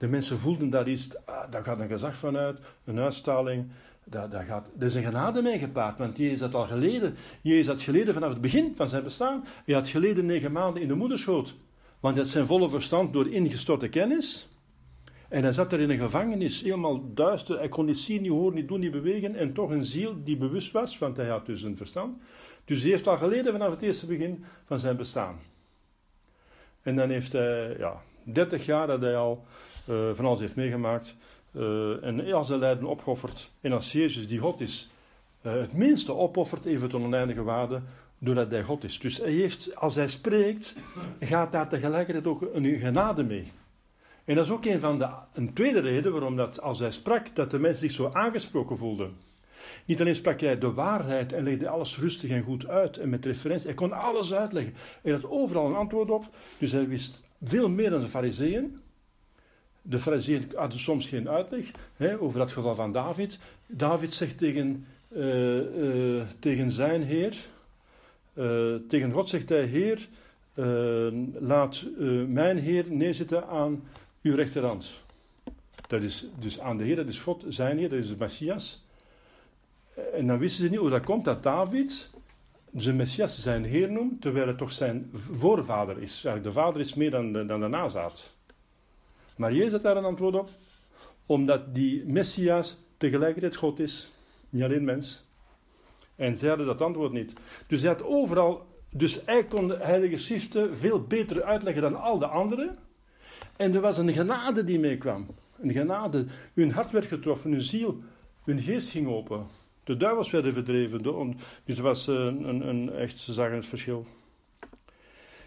De 0.04 0.10
mensen 0.10 0.38
voelden 0.38 0.70
daar 0.70 0.88
iets, 0.88 1.08
ah, 1.24 1.50
daar 1.50 1.64
gaat 1.64 1.80
een 1.80 1.88
gezag 1.88 2.16
vanuit, 2.16 2.58
een 2.84 2.98
uitstraling. 2.98 3.66
Daar, 4.04 4.44
gaat, 4.44 4.66
er 4.78 4.86
is 4.86 4.94
een 4.94 5.02
genade 5.02 5.42
mee 5.42 5.58
gepaard, 5.58 5.98
want 5.98 6.16
Jezus 6.16 6.40
had 6.40 6.54
al 6.54 6.64
geleden. 6.64 7.16
Jezus 7.42 7.66
had 7.66 7.82
geleden 7.82 8.14
vanaf 8.14 8.30
het 8.30 8.40
begin 8.40 8.72
van 8.76 8.88
zijn 8.88 9.02
bestaan. 9.02 9.44
Hij 9.64 9.74
had 9.74 9.88
geleden 9.88 10.26
negen 10.26 10.52
maanden 10.52 10.82
in 10.82 10.88
de 10.88 10.94
moederschoot. 10.94 11.54
Want 12.00 12.16
had 12.16 12.28
zijn 12.28 12.46
volle 12.46 12.68
verstand 12.68 13.12
door 13.12 13.32
ingestorte 13.32 13.88
kennis. 13.88 14.48
En 15.28 15.42
hij 15.42 15.52
zat 15.52 15.72
er 15.72 15.80
in 15.80 15.90
een 15.90 15.98
gevangenis, 15.98 16.62
helemaal 16.62 17.14
duister. 17.14 17.58
Hij 17.58 17.68
kon 17.68 17.84
niet 17.84 17.98
zien, 17.98 18.22
niet 18.22 18.30
horen, 18.30 18.54
niet 18.54 18.68
doen, 18.68 18.80
niet 18.80 18.92
bewegen. 18.92 19.36
En 19.36 19.52
toch 19.52 19.70
een 19.70 19.84
ziel 19.84 20.24
die 20.24 20.36
bewust 20.36 20.72
was, 20.72 20.98
want 20.98 21.16
hij 21.16 21.28
had 21.28 21.46
dus 21.46 21.62
een 21.62 21.76
verstand. 21.76 22.16
Dus 22.64 22.82
hij 22.82 22.90
heeft 22.90 23.06
al 23.06 23.16
geleden 23.16 23.52
vanaf 23.52 23.70
het 23.70 23.82
eerste 23.82 24.06
begin 24.06 24.44
van 24.64 24.78
zijn 24.78 24.96
bestaan. 24.96 25.38
En 26.82 26.96
dan 26.96 27.10
heeft 27.10 27.32
hij, 27.32 27.76
ja, 27.78 28.02
30 28.22 28.66
jaar 28.66 28.86
dat 28.86 29.00
hij 29.00 29.16
al 29.16 29.44
van 30.14 30.24
alles 30.24 30.40
heeft 30.40 30.56
meegemaakt. 30.56 31.14
Uh, 31.56 32.04
en 32.04 32.32
als 32.32 32.46
zijn 32.46 32.58
lijden 32.58 32.84
opgeofferd. 32.84 33.50
En 33.60 33.72
als 33.72 33.92
Jezus, 33.92 34.28
die 34.28 34.38
God 34.38 34.60
is, 34.60 34.90
uh, 35.42 35.52
het 35.52 35.72
minste 35.72 36.14
opoffert, 36.14 36.64
even 36.64 36.88
tot 36.88 37.02
oneindige 37.02 37.42
waarde, 37.42 37.80
doordat 38.18 38.50
hij 38.50 38.62
God 38.62 38.84
is. 38.84 38.98
Dus 38.98 39.18
hij 39.18 39.32
heeft, 39.32 39.76
als 39.76 39.94
hij 39.94 40.08
spreekt, 40.08 40.76
gaat 41.20 41.52
daar 41.52 41.68
tegelijkertijd 41.68 42.26
ook 42.26 42.48
een 42.52 42.78
genade 42.78 43.24
mee. 43.24 43.52
En 44.24 44.34
dat 44.34 44.44
is 44.44 44.50
ook 44.50 44.64
een 44.64 44.80
van 44.80 44.98
de, 44.98 45.08
een 45.32 45.52
tweede 45.52 45.80
reden 45.80 46.12
waarom 46.12 46.36
dat 46.36 46.60
als 46.60 46.78
hij 46.78 46.90
sprak, 46.90 47.34
dat 47.34 47.50
de 47.50 47.58
mensen 47.58 47.80
zich 47.80 47.96
zo 47.96 48.10
aangesproken 48.12 48.78
voelden. 48.78 49.16
Niet 49.84 50.00
alleen 50.00 50.14
sprak 50.16 50.40
hij 50.40 50.58
de 50.58 50.72
waarheid 50.72 51.32
en 51.32 51.42
legde 51.42 51.68
alles 51.68 51.98
rustig 51.98 52.30
en 52.30 52.42
goed 52.42 52.66
uit 52.66 52.98
en 52.98 53.08
met 53.08 53.24
referentie. 53.24 53.66
Hij 53.66 53.74
kon 53.74 53.92
alles 53.92 54.34
uitleggen. 54.34 54.74
Hij 55.02 55.12
had 55.12 55.30
overal 55.30 55.66
een 55.66 55.74
antwoord 55.74 56.10
op. 56.10 56.24
Dus 56.58 56.72
hij 56.72 56.88
wist 56.88 57.22
veel 57.42 57.68
meer 57.68 57.90
dan 57.90 58.00
de 58.00 58.08
fariseeën. 58.08 58.78
De 59.86 59.98
fariseeën 59.98 60.50
hadden 60.54 60.78
soms 60.78 61.08
geen 61.08 61.28
uitleg 61.28 61.70
hè, 61.96 62.20
over 62.20 62.38
dat 62.38 62.52
geval 62.52 62.74
van 62.74 62.92
David. 62.92 63.38
David 63.66 64.12
zegt 64.12 64.38
tegen, 64.38 64.86
uh, 65.08 65.56
uh, 65.56 66.22
tegen 66.38 66.70
zijn 66.70 67.02
heer, 67.02 67.46
uh, 68.34 68.74
tegen 68.88 69.12
God 69.12 69.28
zegt 69.28 69.48
hij, 69.48 69.64
Heer, 69.64 70.08
laat 71.38 71.84
mijn 72.26 72.58
Heer 72.58 72.84
neerzitten 72.88 73.46
aan 73.48 73.82
uw 74.22 74.34
rechterhand. 74.34 74.90
Dat 75.86 76.02
is 76.02 76.26
dus 76.38 76.60
aan 76.60 76.76
de 76.76 76.84
Heer, 76.84 76.96
dat 76.96 77.06
is 77.06 77.18
God, 77.18 77.44
zijn 77.48 77.78
Heer, 77.78 77.88
dat 77.88 77.98
is 77.98 78.08
de 78.08 78.16
Messias. 78.18 78.84
En 80.14 80.26
dan 80.26 80.38
wisten 80.38 80.64
ze 80.64 80.70
niet 80.70 80.80
hoe 80.80 80.90
dat 80.90 81.04
komt 81.04 81.24
dat 81.24 81.42
David 81.42 82.10
zijn 82.76 82.96
Messias 82.96 83.42
zijn 83.42 83.64
Heer 83.64 83.92
noemt, 83.92 84.20
terwijl 84.20 84.46
het 84.46 84.58
toch 84.58 84.72
zijn 84.72 85.10
voorvader 85.12 86.02
is. 86.02 86.24
Eigenlijk 86.24 86.44
de 86.44 86.52
vader 86.52 86.80
is 86.80 86.94
meer 86.94 87.10
dan 87.10 87.32
de, 87.32 87.46
dan 87.46 87.60
de 87.60 87.68
nazaat. 87.68 88.33
Maar 89.36 89.52
Jezus 89.52 89.72
had 89.72 89.82
daar 89.82 89.96
een 89.96 90.04
antwoord 90.04 90.34
op, 90.34 90.50
omdat 91.26 91.74
die 91.74 92.04
Messias 92.06 92.76
tegelijkertijd 92.96 93.56
God 93.56 93.78
is, 93.80 94.10
niet 94.50 94.62
alleen 94.62 94.84
mens. 94.84 95.24
En 96.16 96.36
zij 96.36 96.48
hadden 96.48 96.66
dat 96.66 96.80
antwoord 96.80 97.12
niet. 97.12 97.32
Dus 97.66 97.80
hij 97.80 97.90
had 97.90 98.02
overal, 98.02 98.66
dus 98.90 99.20
hij 99.24 99.44
kon 99.44 99.68
de 99.68 99.76
Heilige 99.76 100.16
Schriften 100.16 100.76
veel 100.76 101.02
beter 101.02 101.42
uitleggen 101.42 101.82
dan 101.82 102.00
al 102.00 102.18
de 102.18 102.26
anderen. 102.26 102.76
En 103.56 103.74
er 103.74 103.80
was 103.80 103.98
een 103.98 104.12
genade 104.12 104.64
die 104.64 104.78
meekwam. 104.78 105.26
Een 105.60 105.72
genade. 105.72 106.26
Hun 106.54 106.72
hart 106.72 106.90
werd 106.90 107.06
getroffen, 107.06 107.50
hun 107.50 107.62
ziel, 107.62 108.02
hun 108.44 108.60
geest 108.60 108.90
ging 108.90 109.08
open. 109.08 109.46
De 109.84 109.96
duivels 109.96 110.30
werden 110.30 110.52
verdreven. 110.52 111.02
Dus 111.64 111.76
dat 111.76 111.84
was 111.84 112.06
een, 112.06 112.48
een, 112.48 112.68
een 112.68 112.92
echt, 112.92 113.18
ze 113.18 113.32
zagen 113.32 113.56
het 113.56 113.66
verschil. 113.66 114.06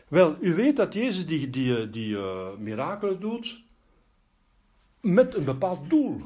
Wel, 0.08 0.36
u 0.40 0.54
weet 0.54 0.76
dat 0.76 0.94
Jezus 0.94 1.26
die, 1.26 1.50
die, 1.50 1.90
die 1.90 2.10
uh, 2.10 2.48
mirakelen 2.58 3.20
doet 3.20 3.66
met 5.14 5.36
een 5.36 5.44
bepaald 5.44 5.90
doel. 5.90 6.22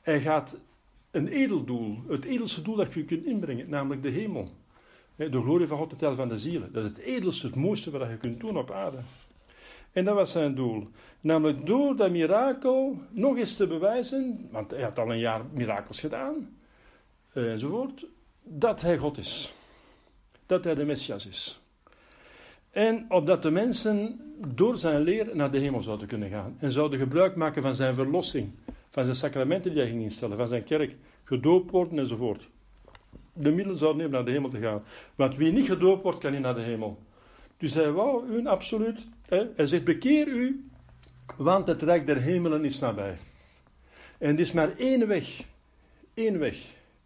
Hij 0.00 0.20
gaat 0.20 0.56
een 1.10 1.28
edel 1.28 1.64
doel, 1.64 1.98
het 2.08 2.24
edelste 2.24 2.62
doel 2.62 2.76
dat 2.76 2.92
je 2.92 3.04
kunt 3.04 3.24
inbrengen, 3.24 3.68
namelijk 3.68 4.02
de 4.02 4.08
hemel. 4.08 4.48
De 5.16 5.40
glorie 5.40 5.66
van 5.66 5.78
God, 5.78 5.90
het 5.90 5.98
tel 5.98 6.14
van 6.14 6.28
de 6.28 6.38
zielen. 6.38 6.72
Dat 6.72 6.84
is 6.84 6.90
het 6.90 6.98
edelste, 6.98 7.46
het 7.46 7.56
mooiste 7.56 7.90
wat 7.90 8.08
je 8.08 8.16
kunt 8.16 8.40
doen 8.40 8.58
op 8.58 8.70
aarde. 8.70 8.98
En 9.92 10.04
dat 10.04 10.14
was 10.14 10.32
zijn 10.32 10.54
doel. 10.54 10.88
Namelijk 11.20 11.66
door 11.66 11.96
dat 11.96 12.10
mirakel 12.10 12.98
nog 13.10 13.36
eens 13.36 13.56
te 13.56 13.66
bewijzen, 13.66 14.48
want 14.50 14.70
hij 14.70 14.82
had 14.82 14.98
al 14.98 15.10
een 15.10 15.18
jaar 15.18 15.44
mirakels 15.52 16.00
gedaan, 16.00 16.56
eh, 17.32 17.50
enzovoort, 17.50 18.06
dat 18.42 18.80
hij 18.80 18.98
God 18.98 19.18
is. 19.18 19.54
Dat 20.46 20.64
hij 20.64 20.74
de 20.74 20.84
Messias 20.84 21.26
is. 21.26 21.60
En 22.74 23.04
opdat 23.08 23.42
de 23.42 23.50
mensen 23.50 24.20
door 24.54 24.76
zijn 24.76 25.00
leer 25.00 25.30
naar 25.32 25.50
de 25.50 25.58
hemel 25.58 25.80
zouden 25.80 26.06
kunnen 26.06 26.30
gaan. 26.30 26.56
En 26.58 26.70
zouden 26.70 26.98
gebruik 26.98 27.36
maken 27.36 27.62
van 27.62 27.74
zijn 27.74 27.94
verlossing. 27.94 28.50
Van 28.90 29.04
zijn 29.04 29.16
sacramenten 29.16 29.70
die 29.70 29.80
hij 29.80 29.90
ging 29.90 30.02
instellen. 30.02 30.36
Van 30.36 30.48
zijn 30.48 30.64
kerk. 30.64 30.96
Gedoopt 31.24 31.70
worden 31.70 31.98
enzovoort. 31.98 32.48
De 33.32 33.50
middelen 33.50 33.78
zouden 33.78 33.98
nemen 34.02 34.12
naar 34.12 34.24
de 34.24 34.30
hemel 34.30 34.50
te 34.50 34.58
gaan. 34.58 34.82
Want 35.14 35.36
wie 35.36 35.52
niet 35.52 35.66
gedoopt 35.66 36.02
wordt, 36.02 36.18
kan 36.18 36.32
niet 36.32 36.40
naar 36.40 36.54
de 36.54 36.60
hemel. 36.60 36.98
Dus 37.56 37.74
hij 37.74 37.90
wou 37.90 38.26
u 38.28 38.46
absoluut. 38.46 39.06
Hè, 39.28 39.46
hij 39.56 39.66
zegt: 39.66 39.84
bekeer 39.84 40.28
u, 40.28 40.68
want 41.36 41.66
het 41.66 41.82
rijk 41.82 42.06
der 42.06 42.20
hemelen 42.20 42.64
is 42.64 42.78
nabij. 42.78 43.16
En 44.18 44.30
het 44.30 44.40
is 44.40 44.52
maar 44.52 44.76
één 44.76 45.08
weg. 45.08 45.44
Één 46.14 46.38
weg. 46.38 46.56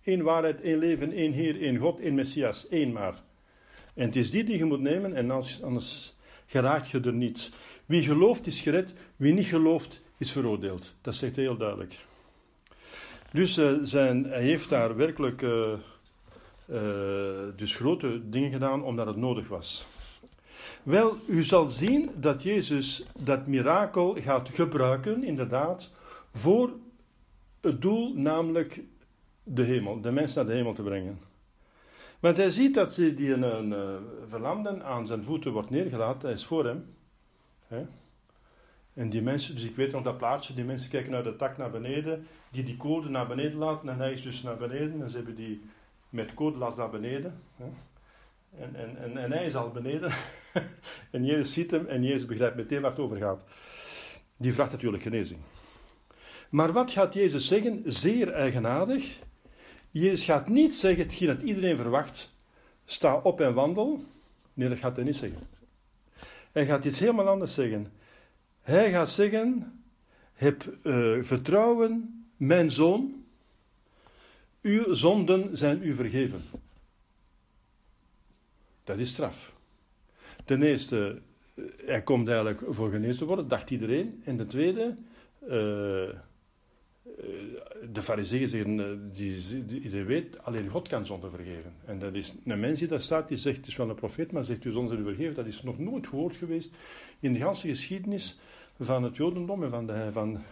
Eén 0.05 0.23
waarheid, 0.23 0.61
één 0.61 0.79
leven, 0.79 1.13
één 1.13 1.33
Heer, 1.33 1.61
één 1.61 1.77
God, 1.77 2.01
één 2.01 2.15
Messias. 2.15 2.69
Één 2.69 2.93
maar. 2.93 3.27
En 3.99 4.07
het 4.07 4.17
is 4.17 4.31
die 4.31 4.45
die 4.45 4.59
je 4.59 4.65
moet 4.65 4.81
nemen 4.81 5.15
en 5.15 5.31
anders, 5.31 5.63
anders 5.63 6.15
geraakt 6.47 6.91
je 6.91 7.01
er 7.01 7.13
niet. 7.13 7.51
Wie 7.87 8.03
gelooft 8.03 8.47
is 8.47 8.61
gered, 8.61 8.95
wie 9.17 9.33
niet 9.33 9.47
gelooft 9.47 10.03
is 10.19 10.33
veroordeeld. 10.33 10.95
Dat 11.01 11.15
zegt 11.15 11.35
hij 11.35 11.45
heel 11.45 11.57
duidelijk. 11.57 11.99
Dus 13.33 13.59
uh, 13.59 13.79
zijn, 13.83 14.25
hij 14.25 14.43
heeft 14.43 14.69
daar 14.69 14.97
werkelijk 14.97 15.43
uh, 15.43 15.73
uh, 16.71 16.79
dus 17.57 17.75
grote 17.75 18.29
dingen 18.29 18.51
gedaan 18.51 18.83
omdat 18.83 19.07
het 19.07 19.17
nodig 19.17 19.49
was. 19.49 19.87
Wel, 20.83 21.17
u 21.27 21.45
zal 21.45 21.69
zien 21.69 22.11
dat 22.15 22.43
Jezus 22.43 23.05
dat 23.19 23.47
mirakel 23.47 24.17
gaat 24.21 24.49
gebruiken, 24.49 25.25
inderdaad, 25.25 25.91
voor 26.33 26.73
het 27.61 27.83
doel, 27.83 28.15
namelijk 28.15 28.81
de 29.43 29.63
hemel, 29.63 30.01
de 30.01 30.11
mens 30.11 30.35
naar 30.35 30.47
de 30.47 30.53
hemel 30.53 30.73
te 30.73 30.83
brengen. 30.83 31.28
Want 32.21 32.37
hij 32.37 32.51
ziet 32.51 32.75
dat 32.75 32.95
die 32.95 33.33
een, 33.33 33.43
een, 33.43 33.71
een 33.71 34.29
verlamden 34.29 34.85
aan 34.85 35.07
zijn 35.07 35.25
voeten 35.25 35.53
wordt 35.53 35.71
neergelaten, 35.71 36.23
hij 36.23 36.33
is 36.33 36.47
voor 36.47 36.65
hem. 36.65 36.95
Hè? 37.67 37.87
En 38.95 39.11
die 39.11 39.23
mensen, 39.23 39.55
dus 39.55 39.65
ik 39.65 39.77
weet 39.77 39.93
nog 39.93 40.03
dat 40.03 40.19
plaatje, 40.19 40.55
die 40.55 40.65
mensen 40.65 40.91
kijken 40.91 41.15
uit 41.15 41.25
de 41.25 41.37
tak 41.37 41.57
naar 41.57 41.71
beneden, 41.71 42.27
die 42.51 42.65
die 42.65 42.77
code 42.77 43.09
naar 43.09 43.27
beneden 43.27 43.59
laten 43.59 43.89
en 43.89 43.99
hij 43.99 44.13
is 44.13 44.23
dus 44.23 44.43
naar 44.43 44.57
beneden 44.57 45.03
en 45.03 45.11
ze 45.11 45.17
hebben 45.17 45.35
die 45.35 45.63
met 46.09 46.35
codelas 46.35 46.77
naar 46.77 46.91
beneden. 46.91 47.41
Hè? 47.57 47.65
En, 48.63 48.75
en, 48.75 48.97
en, 48.97 49.17
en, 49.17 49.33
hij 49.33 49.45
is 49.45 49.55
al 49.55 49.71
beneden 49.71 50.13
en 51.11 51.25
Jezus 51.25 51.53
ziet 51.53 51.71
hem 51.71 51.87
en 51.87 52.03
Jezus 52.03 52.27
begrijpt 52.27 52.57
meteen 52.57 52.81
waar 52.81 52.91
het 52.91 53.01
over 53.01 53.17
gaat. 53.17 53.45
Die 54.37 54.53
vraagt 54.53 54.73
natuurlijk 54.73 55.03
genezing. 55.03 55.41
Maar 56.51 56.73
wat 56.73 56.91
gaat 56.91 57.15
Jezus 57.15 57.47
zeggen? 57.47 57.83
Zeer 57.85 58.33
eigenaardig. 58.33 59.19
Jezus 59.91 60.25
gaat 60.25 60.49
niet 60.49 60.73
zeggen 60.73 61.03
hetgeen 61.03 61.29
dat 61.29 61.43
iedereen 61.43 61.77
verwacht. 61.77 62.33
Sta 62.85 63.17
op 63.17 63.41
en 63.41 63.55
wandel. 63.55 64.05
Nee, 64.55 64.69
dat 64.69 64.79
gaat 64.79 64.97
hij 64.97 65.05
niet 65.05 65.17
zeggen. 65.17 65.41
Hij 66.53 66.67
gaat 66.67 66.85
iets 66.85 66.99
helemaal 66.99 67.29
anders 67.29 67.55
zeggen. 67.55 67.93
Hij 68.63 68.91
gaat 68.91 69.11
zeggen: 69.11 69.81
Heb 70.33 70.79
uh, 70.83 71.23
vertrouwen, 71.23 72.25
mijn 72.37 72.71
zoon. 72.71 73.25
Uw 74.63 74.95
zonden 74.95 75.57
zijn 75.57 75.83
u 75.83 75.95
vergeven. 75.95 76.41
Dat 78.85 78.99
is 78.99 79.09
straf. 79.09 79.53
Ten 80.45 80.63
eerste, 80.63 81.23
eh, 81.55 81.65
hij 81.87 82.03
komt 82.03 82.29
eigenlijk 82.29 82.63
voor 82.69 82.91
genezen 82.91 83.19
te 83.19 83.25
worden, 83.25 83.49
dacht 83.49 83.71
iedereen. 83.71 84.23
En 84.25 84.37
ten 84.37 84.47
tweede, 84.47 84.95
uh, 85.49 86.09
de 87.93 88.03
fariseeën 88.03 88.49
zeggen, 88.49 88.81
eh, 88.81 88.87
die, 89.13 89.65
die, 89.65 90.05
weet, 90.05 90.43
alleen 90.43 90.69
God 90.69 90.89
kan 90.89 91.07
zonde 91.07 91.31
vergeven. 91.31 91.73
En 91.85 91.99
dat 91.99 92.15
is 92.15 92.35
een 92.45 92.61
mens 92.61 92.79
die 92.79 92.89
daar 92.89 93.01
staat, 93.01 93.29
die 93.29 93.37
zegt, 93.37 93.57
het 93.57 93.67
is 93.67 93.77
wel 93.77 93.89
een 93.89 93.95
profeet, 93.95 94.33
maar 94.33 94.45
zegt, 94.45 94.65
u 94.65 94.73
zonde 94.73 94.97
u 94.97 95.03
vergeven. 95.03 95.35
Dat 95.35 95.47
is 95.47 95.63
nog 95.63 95.79
nooit 95.79 96.07
gehoord 96.07 96.37
geweest 96.37 96.73
in 97.21 97.33
de 97.33 97.39
hele 97.39 97.55
geschiedenis 97.55 98.39
van 98.81 99.03
het 99.03 99.17
Jodendom 99.17 99.63
en 99.63 99.71
van 99.71 99.87
de, 99.87 100.09
van, 100.13 100.43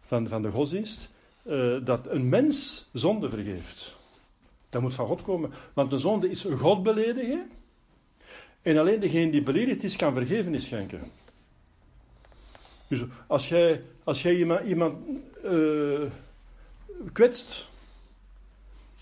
van, 0.00 0.28
van 0.28 0.42
de 0.42 0.50
godsdienst, 0.50 1.10
uh, 1.46 1.84
dat 1.84 2.06
een 2.06 2.28
mens 2.28 2.88
zonde 2.92 3.30
vergeeft. 3.30 3.96
Dat 4.68 4.82
moet 4.82 4.94
van 4.94 5.06
God 5.06 5.22
komen, 5.22 5.50
want 5.72 5.90
de 5.90 5.98
zonde 5.98 6.30
is 6.30 6.42
God 6.42 6.82
beledigen, 6.82 7.50
en 8.62 8.76
alleen 8.78 9.00
degene 9.00 9.30
die 9.30 9.42
beledigd 9.42 9.82
is, 9.82 9.96
kan 9.96 10.14
vergevenis 10.14 10.64
schenken. 10.64 11.00
Dus 12.88 13.04
als 13.26 13.48
jij, 13.48 13.80
als 14.04 14.22
jij 14.22 14.62
iemand, 14.64 14.96
uh, 15.44 16.00
kwetst, 17.12 17.68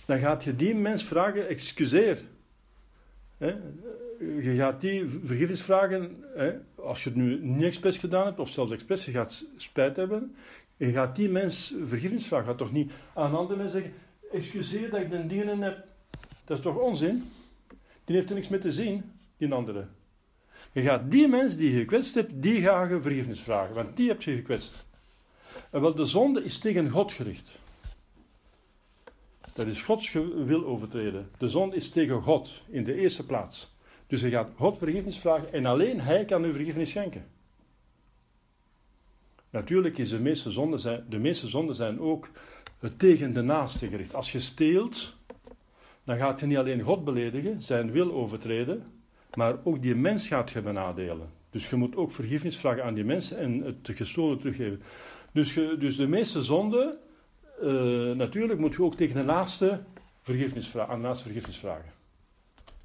dan 0.05 0.19
gaat 0.19 0.45
je 0.45 0.57
die 0.57 0.75
mens 0.75 1.05
vragen, 1.05 1.49
excuseer. 1.49 2.23
Hè? 3.39 3.55
Je 4.19 4.55
gaat 4.57 4.81
die 4.81 5.09
vergiffenis 5.25 5.63
vragen, 5.63 6.25
hè? 6.35 6.53
als 6.75 7.05
je 7.05 7.09
het 7.09 7.19
nu 7.19 7.39
niet 7.41 7.65
expres 7.65 7.99
gedaan 7.99 8.27
hebt, 8.27 8.39
of 8.39 8.51
zelfs 8.51 8.73
expres, 8.73 9.05
je 9.05 9.13
gaat 9.13 9.45
spijt 9.57 9.97
hebben. 9.97 10.35
Je 10.77 10.93
gaat 10.93 11.17
die 11.17 11.31
mens 11.31 11.75
vergiffenis 11.85 12.27
vragen. 12.27 12.47
Je 12.47 12.51
gaat 12.51 12.61
toch 12.61 12.73
niet 12.73 12.93
aan 13.15 13.35
andere 13.35 13.59
mens 13.59 13.73
zeggen, 13.73 13.93
excuseer 14.33 14.91
dat 14.91 15.01
ik 15.01 15.11
de 15.11 15.27
dingen 15.27 15.63
heb. 15.63 15.85
Dat 16.45 16.57
is 16.57 16.63
toch 16.63 16.77
onzin? 16.77 17.31
Die 18.05 18.17
heeft 18.17 18.29
er 18.29 18.35
niks 18.35 18.49
mee 18.49 18.61
te 18.61 18.73
zien, 18.73 19.13
die 19.37 19.53
andere. 19.53 19.87
Je 20.75 20.83
gaat 20.83 21.11
die 21.11 21.29
mens 21.29 21.57
die 21.57 21.73
je 21.73 21.79
gekwetst 21.79 22.15
hebt, 22.15 22.43
die 22.43 22.63
ga 22.63 22.83
je 22.83 23.01
vergiffenis 23.01 23.41
vragen, 23.41 23.75
want 23.75 23.97
die 23.97 24.09
heb 24.09 24.23
je 24.23 24.35
gekwetst. 24.35 24.85
En 25.71 25.81
wel, 25.81 25.95
de 25.95 26.05
zonde 26.05 26.45
is 26.45 26.59
tegen 26.59 26.91
God 26.91 27.13
gericht. 27.13 27.59
Dat 29.53 29.67
is 29.67 29.83
Gods 29.83 30.13
wil 30.45 30.65
overtreden. 30.65 31.31
De 31.39 31.49
zonde 31.49 31.77
is 31.77 31.89
tegen 31.89 32.23
God 32.23 32.63
in 32.69 32.85
de 32.85 32.95
eerste 32.95 33.27
plaats. 33.27 33.75
Dus 34.07 34.21
je 34.21 34.31
gaat 34.31 34.51
God 34.57 34.79
vergiffenis 34.79 35.19
vragen 35.19 35.53
en 35.53 35.67
alleen 35.67 36.01
Hij 36.01 36.25
kan 36.25 36.45
u 36.45 36.53
vergiffenis 36.53 36.91
schenken. 36.91 37.27
Natuurlijk 39.51 39.99
is 39.99 40.09
de 40.09 40.19
meeste 40.19 40.51
zonden 40.51 40.81
zijn, 40.81 41.05
de 41.09 41.19
meeste 41.19 41.49
zonden 41.49 41.75
zijn 41.75 42.01
ook 42.01 42.31
tegen 42.97 43.33
de 43.33 43.43
naaste 43.43 43.89
gericht. 43.89 44.15
Als 44.15 44.33
je 44.33 44.41
steelt, 44.41 45.17
dan 46.05 46.17
gaat 46.17 46.41
je 46.41 46.47
niet 46.47 46.57
alleen 46.57 46.81
God 46.81 47.05
beledigen, 47.05 47.63
zijn 47.63 47.91
wil 47.91 48.13
overtreden, 48.13 48.85
maar 49.35 49.57
ook 49.65 49.83
die 49.83 49.95
mens 49.95 50.29
gaat 50.29 50.51
je 50.51 50.63
benadelen. 50.63 51.29
Dus 51.51 51.71
je 51.71 51.77
moet 51.77 51.97
ook 51.97 52.11
vergiffenis 52.11 52.57
vragen 52.57 52.85
aan 52.85 52.95
die 52.95 53.05
mensen 53.05 53.39
en 53.39 53.61
het 53.61 53.91
gestolen 53.93 54.39
teruggeven. 54.39 54.83
Dus, 55.33 55.55
je, 55.55 55.77
dus 55.79 55.97
de 55.97 56.07
meeste 56.07 56.43
zonden, 56.43 56.99
uh, 57.63 58.13
natuurlijk 58.13 58.61
moet 58.61 58.75
je 58.75 58.83
ook 58.83 58.97
tegen 58.97 59.15
de 59.15 59.23
naaste 59.23 59.81
vergiffenis 60.23 60.69
vragen, 60.69 60.95
aan 60.95 61.03
de 61.03 61.15
vergiffenis 61.15 61.59
vragen. 61.59 61.93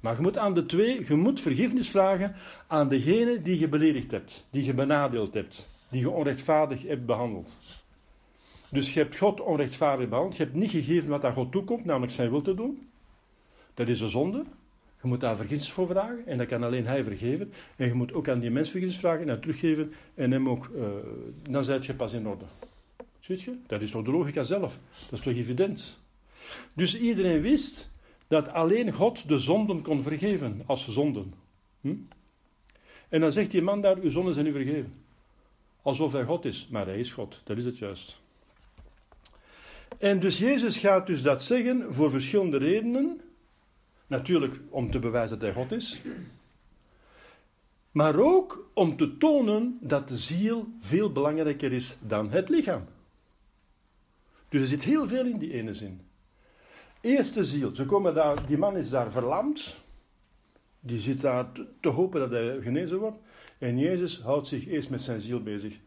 Maar 0.00 0.14
je 0.14 0.22
moet 0.22 0.38
aan 0.38 0.54
de 0.54 0.66
twee, 0.66 1.04
je 1.08 1.14
moet 1.14 1.40
vergiffenis 1.40 1.90
vragen 1.90 2.34
aan 2.66 2.88
degene 2.88 3.42
die 3.42 3.58
je 3.58 3.68
beledigd 3.68 4.10
hebt, 4.10 4.46
die 4.50 4.64
je 4.64 4.74
benadeeld 4.74 5.34
hebt, 5.34 5.70
die 5.88 6.00
je 6.00 6.10
onrechtvaardig 6.10 6.82
hebt 6.82 7.06
behandeld. 7.06 7.58
Dus 8.70 8.94
je 8.94 9.00
hebt 9.00 9.18
God 9.18 9.40
onrechtvaardig 9.40 10.08
behandeld, 10.08 10.36
je 10.36 10.42
hebt 10.42 10.56
niet 10.56 10.70
gegeven 10.70 11.08
wat 11.08 11.24
aan 11.24 11.32
God 11.32 11.52
toekomt, 11.52 11.84
namelijk 11.84 12.12
zijn 12.12 12.30
wil 12.30 12.42
te 12.42 12.54
doen. 12.54 12.88
Dat 13.74 13.88
is 13.88 14.00
een 14.00 14.08
zonde. 14.08 14.44
Je 15.02 15.08
moet 15.08 15.20
daar 15.20 15.36
vergissens 15.36 15.72
voor 15.72 15.86
vragen 15.86 16.26
en 16.26 16.38
dat 16.38 16.46
kan 16.46 16.62
alleen 16.62 16.86
hij 16.86 17.04
vergeven. 17.04 17.52
En 17.76 17.86
je 17.86 17.94
moet 17.94 18.12
ook 18.12 18.28
aan 18.28 18.40
die 18.40 18.50
mens 18.50 18.70
vergissens 18.70 19.00
vragen 19.00 19.28
en 19.28 19.40
teruggeven 19.40 19.92
en 20.14 20.30
hem 20.30 20.48
ook, 20.48 20.70
uh, 20.74 20.84
dan 21.50 21.64
zijt 21.64 21.86
je 21.86 21.94
pas 21.94 22.12
in 22.12 22.28
orde. 22.28 22.44
Ziet 23.20 23.42
je? 23.42 23.56
Dat 23.66 23.82
is 23.82 23.90
toch 23.90 24.04
de 24.04 24.10
logica 24.10 24.42
zelf? 24.42 24.78
Dat 25.10 25.18
is 25.18 25.24
toch 25.24 25.34
evident? 25.34 25.98
Dus 26.74 26.98
iedereen 26.98 27.40
wist 27.40 27.90
dat 28.28 28.48
alleen 28.48 28.92
God 28.92 29.28
de 29.28 29.38
zonden 29.38 29.82
kon 29.82 30.02
vergeven 30.02 30.62
als 30.66 30.88
zonden. 30.88 31.34
Hm? 31.80 31.94
En 33.08 33.20
dan 33.20 33.32
zegt 33.32 33.50
die 33.50 33.62
man 33.62 33.80
daar, 33.80 33.96
uw 33.96 34.10
zonden 34.10 34.34
zijn 34.34 34.46
u 34.46 34.52
vergeven. 34.52 34.92
Alsof 35.82 36.12
hij 36.12 36.24
God 36.24 36.44
is, 36.44 36.68
maar 36.70 36.86
hij 36.86 36.98
is 36.98 37.10
God, 37.10 37.40
dat 37.44 37.56
is 37.56 37.64
het 37.64 37.78
juist. 37.78 38.20
En 39.98 40.20
dus 40.20 40.38
Jezus 40.38 40.78
gaat 40.78 41.06
dus 41.06 41.22
dat 41.22 41.42
zeggen 41.42 41.94
voor 41.94 42.10
verschillende 42.10 42.56
redenen. 42.56 43.20
Natuurlijk 44.10 44.60
om 44.68 44.90
te 44.90 44.98
bewijzen 44.98 45.38
dat 45.38 45.54
hij 45.54 45.62
God 45.62 45.72
is. 45.72 46.00
Maar 47.90 48.18
ook 48.18 48.70
om 48.74 48.96
te 48.96 49.16
tonen 49.16 49.78
dat 49.80 50.08
de 50.08 50.16
ziel 50.16 50.68
veel 50.80 51.12
belangrijker 51.12 51.72
is 51.72 51.96
dan 52.00 52.30
het 52.30 52.48
lichaam. 52.48 52.84
Dus 54.48 54.60
er 54.60 54.66
zit 54.66 54.84
heel 54.84 55.08
veel 55.08 55.26
in 55.26 55.38
die 55.38 55.52
ene 55.52 55.74
zin. 55.74 56.00
Eerste 57.00 57.44
ziel. 57.44 57.74
Ze 57.74 57.86
komen 57.86 58.14
daar, 58.14 58.46
die 58.46 58.58
man 58.58 58.76
is 58.76 58.88
daar 58.88 59.10
verlamd. 59.10 59.76
Die 60.80 61.00
zit 61.00 61.20
daar 61.20 61.46
te 61.80 61.88
hopen 61.88 62.20
dat 62.20 62.30
hij 62.30 62.60
genezen 62.60 62.98
wordt. 62.98 63.18
En 63.58 63.78
Jezus 63.78 64.20
houdt 64.20 64.48
zich 64.48 64.66
eerst 64.66 64.90
met 64.90 65.02
zijn 65.02 65.20
ziel 65.20 65.42
bezig. 65.42 65.78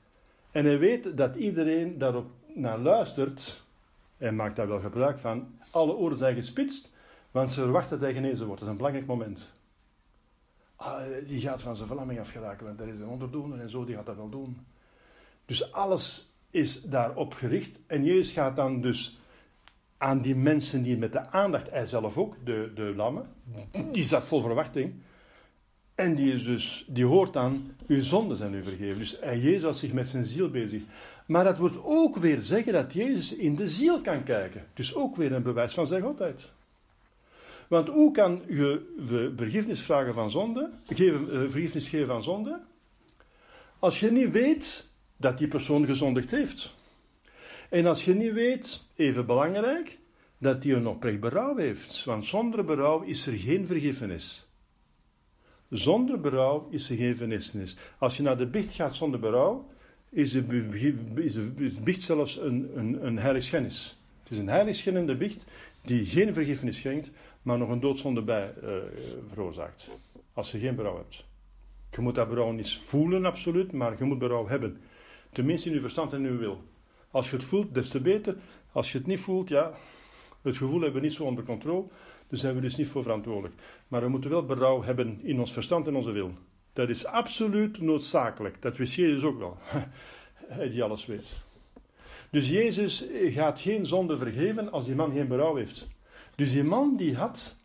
En 0.51 0.65
hij 0.65 0.79
weet 0.79 1.17
dat 1.17 1.35
iedereen 1.35 1.97
daarop 1.97 2.31
naar 2.53 2.79
luistert. 2.79 3.63
En 4.17 4.35
maakt 4.35 4.55
daar 4.55 4.67
wel 4.67 4.79
gebruik 4.79 5.17
van. 5.19 5.57
Alle 5.71 5.93
oren 5.93 6.17
zijn 6.17 6.35
gespitst. 6.35 6.92
Want 7.33 7.51
ze 7.51 7.61
verwachten 7.61 7.99
dat 7.99 7.99
hij 7.99 8.13
genezen 8.13 8.45
wordt. 8.45 8.59
Dat 8.59 8.61
is 8.61 8.67
een 8.67 8.77
belangrijk 8.77 9.07
moment. 9.07 9.51
Ah, 10.75 11.01
die 11.27 11.41
gaat 11.41 11.61
van 11.61 11.75
zijn 11.75 11.87
verlamming 11.87 12.19
afgeraken. 12.19 12.65
Want 12.65 12.79
er 12.79 12.87
is 12.87 12.99
een 12.99 13.07
onderdoener 13.07 13.59
en 13.59 13.69
zo, 13.69 13.85
die 13.85 13.95
gaat 13.95 14.05
dat 14.05 14.15
wel 14.15 14.29
doen. 14.29 14.65
Dus 15.45 15.71
alles 15.71 16.31
is 16.49 16.81
daarop 16.81 17.33
gericht. 17.33 17.79
En 17.87 18.03
Jezus 18.03 18.33
gaat 18.33 18.55
dan 18.55 18.81
dus 18.81 19.17
aan 19.97 20.21
die 20.21 20.35
mensen 20.35 20.83
die 20.83 20.97
met 20.97 21.11
de 21.11 21.29
aandacht, 21.29 21.69
hij 21.69 21.85
zelf 21.85 22.17
ook, 22.17 22.35
de, 22.45 22.71
de 22.75 22.93
lammen, 22.95 23.27
die 23.91 24.03
zat 24.03 24.25
vol 24.25 24.41
verwachting. 24.41 24.93
En 25.95 26.15
die, 26.15 26.33
is 26.33 26.43
dus, 26.43 26.85
die 26.87 27.05
hoort 27.05 27.33
dan, 27.33 27.71
uw 27.87 28.01
zonden 28.01 28.37
zijn 28.37 28.53
u 28.53 28.63
vergeven. 28.63 28.97
Dus 28.97 29.19
Jezus 29.21 29.63
was 29.63 29.79
zich 29.79 29.93
met 29.93 30.07
zijn 30.07 30.23
ziel 30.23 30.49
bezig. 30.49 30.81
Maar 31.25 31.43
dat 31.43 31.57
wordt 31.57 31.77
ook 31.83 32.17
weer 32.17 32.39
zeggen 32.39 32.73
dat 32.73 32.93
Jezus 32.93 33.35
in 33.35 33.55
de 33.55 33.67
ziel 33.67 34.01
kan 34.01 34.23
kijken. 34.23 34.65
Dus 34.73 34.95
ook 34.95 35.15
weer 35.15 35.33
een 35.33 35.43
bewijs 35.43 35.73
van 35.73 35.87
zijn 35.87 36.01
godheid. 36.01 36.51
Want 37.67 37.88
hoe 37.88 38.12
kan 38.12 38.41
je 38.48 39.32
vergiffenis 39.36 39.82
vragen 39.82 40.13
van 40.13 40.32
zonde, 40.32 40.70
geven, 40.88 41.32
eh, 41.32 41.39
vergiffenis 41.39 41.89
geven 41.89 42.08
van 42.08 42.24
zonde, 42.24 42.60
als 43.79 44.00
je 44.00 44.12
niet 44.12 44.32
weet 44.32 44.89
dat 45.17 45.38
die 45.38 45.48
persoon 45.48 45.86
gezondigd 45.86 46.32
heeft? 46.32 46.74
En 47.70 47.86
als 47.86 48.05
je 48.05 48.13
niet 48.13 48.34
weet, 48.34 48.84
even 48.96 49.25
belangrijk, 49.25 49.98
dat 50.38 50.63
hij 50.63 50.74
een 50.74 50.88
oprecht 50.88 51.20
berouw 51.20 51.55
heeft. 51.55 52.03
Want 52.03 52.25
zonder 52.25 52.65
berouw 52.65 53.01
is 53.01 53.27
er 53.27 53.34
geen 53.34 53.67
vergiffenis. 53.67 54.48
Zonder 55.70 56.20
berouw 56.20 56.67
is 56.70 56.89
er 56.89 56.98
geen 56.98 57.15
vergiffenis. 57.15 57.75
Als 57.98 58.17
je 58.17 58.24
naar 58.24 58.38
de 58.38 58.46
biecht 58.46 58.74
gaat 58.74 58.96
zonder 58.96 59.20
berouw, 59.20 59.67
is 60.10 60.32
de, 60.32 61.79
is 61.84 62.05
zelfs 62.05 62.38
een, 62.38 62.72
een, 62.75 63.05
een 63.05 63.17
heiligschennis. 63.17 63.98
Het 64.24 64.32
is 64.32 64.38
een 64.38 64.48
heiligschennende 64.48 65.15
biecht 65.15 65.46
die 65.82 66.05
geen 66.05 66.34
vergiffenis 66.34 66.77
schenkt, 66.77 67.10
maar 67.43 67.57
nog 67.57 67.69
een 67.69 67.79
doodzonde 67.79 68.21
bij 68.21 68.53
uh, 68.63 68.69
veroorzaakt. 69.27 69.89
Als 70.33 70.51
je 70.51 70.59
geen 70.59 70.75
berouw 70.75 70.97
hebt. 70.97 71.25
Je 71.91 72.01
moet 72.01 72.15
dat 72.15 72.29
berouw 72.29 72.51
niet 72.51 72.77
voelen, 72.77 73.25
absoluut, 73.25 73.71
maar 73.71 73.95
je 73.97 74.03
moet 74.03 74.19
berouw 74.19 74.47
hebben. 74.47 74.81
Tenminste 75.31 75.69
in 75.69 75.75
je 75.75 75.81
verstand 75.81 76.13
en 76.13 76.25
in 76.25 76.31
je 76.31 76.38
wil. 76.38 76.63
Als 77.12 77.29
je 77.29 77.35
het 77.35 77.45
voelt, 77.45 77.73
des 77.73 77.89
te 77.89 78.01
beter. 78.01 78.35
Als 78.71 78.91
je 78.91 78.97
het 78.97 79.07
niet 79.07 79.19
voelt, 79.19 79.50
ja, 79.50 79.73
het 80.41 80.57
gevoel 80.57 80.81
hebben 80.81 81.01
we 81.01 81.07
niet 81.07 81.15
zo 81.15 81.23
onder 81.23 81.43
controle. 81.43 81.85
Dus 82.27 82.39
zijn 82.39 82.55
we 82.55 82.62
dus 82.62 82.75
niet 82.75 82.88
voor 82.88 83.03
verantwoordelijk. 83.03 83.62
Maar 83.88 84.01
we 84.01 84.07
moeten 84.07 84.29
wel 84.29 84.45
berouw 84.45 84.83
hebben 84.83 85.19
in 85.23 85.39
ons 85.39 85.53
verstand 85.53 85.88
en 85.88 85.95
onze 85.95 86.12
wil. 86.12 86.31
Dat 86.73 86.89
is 86.89 87.05
absoluut 87.05 87.81
noodzakelijk. 87.81 88.62
Dat 88.62 88.77
wist 88.77 88.95
Jezus 88.95 89.23
ook 89.23 89.39
wel. 89.39 89.57
Hij 90.47 90.69
die 90.69 90.83
alles 90.83 91.05
weet. 91.05 91.41
Dus 92.29 92.50
Jezus 92.50 93.05
gaat 93.13 93.62
geen 93.62 93.85
zonde 93.85 94.17
vergeven 94.17 94.71
als 94.71 94.85
die 94.85 94.95
man 94.95 95.12
geen 95.12 95.27
berouw 95.27 95.55
heeft. 95.55 95.88
Dus 96.35 96.51
die 96.51 96.63
man 96.63 96.95
die 96.95 97.15
had, 97.15 97.55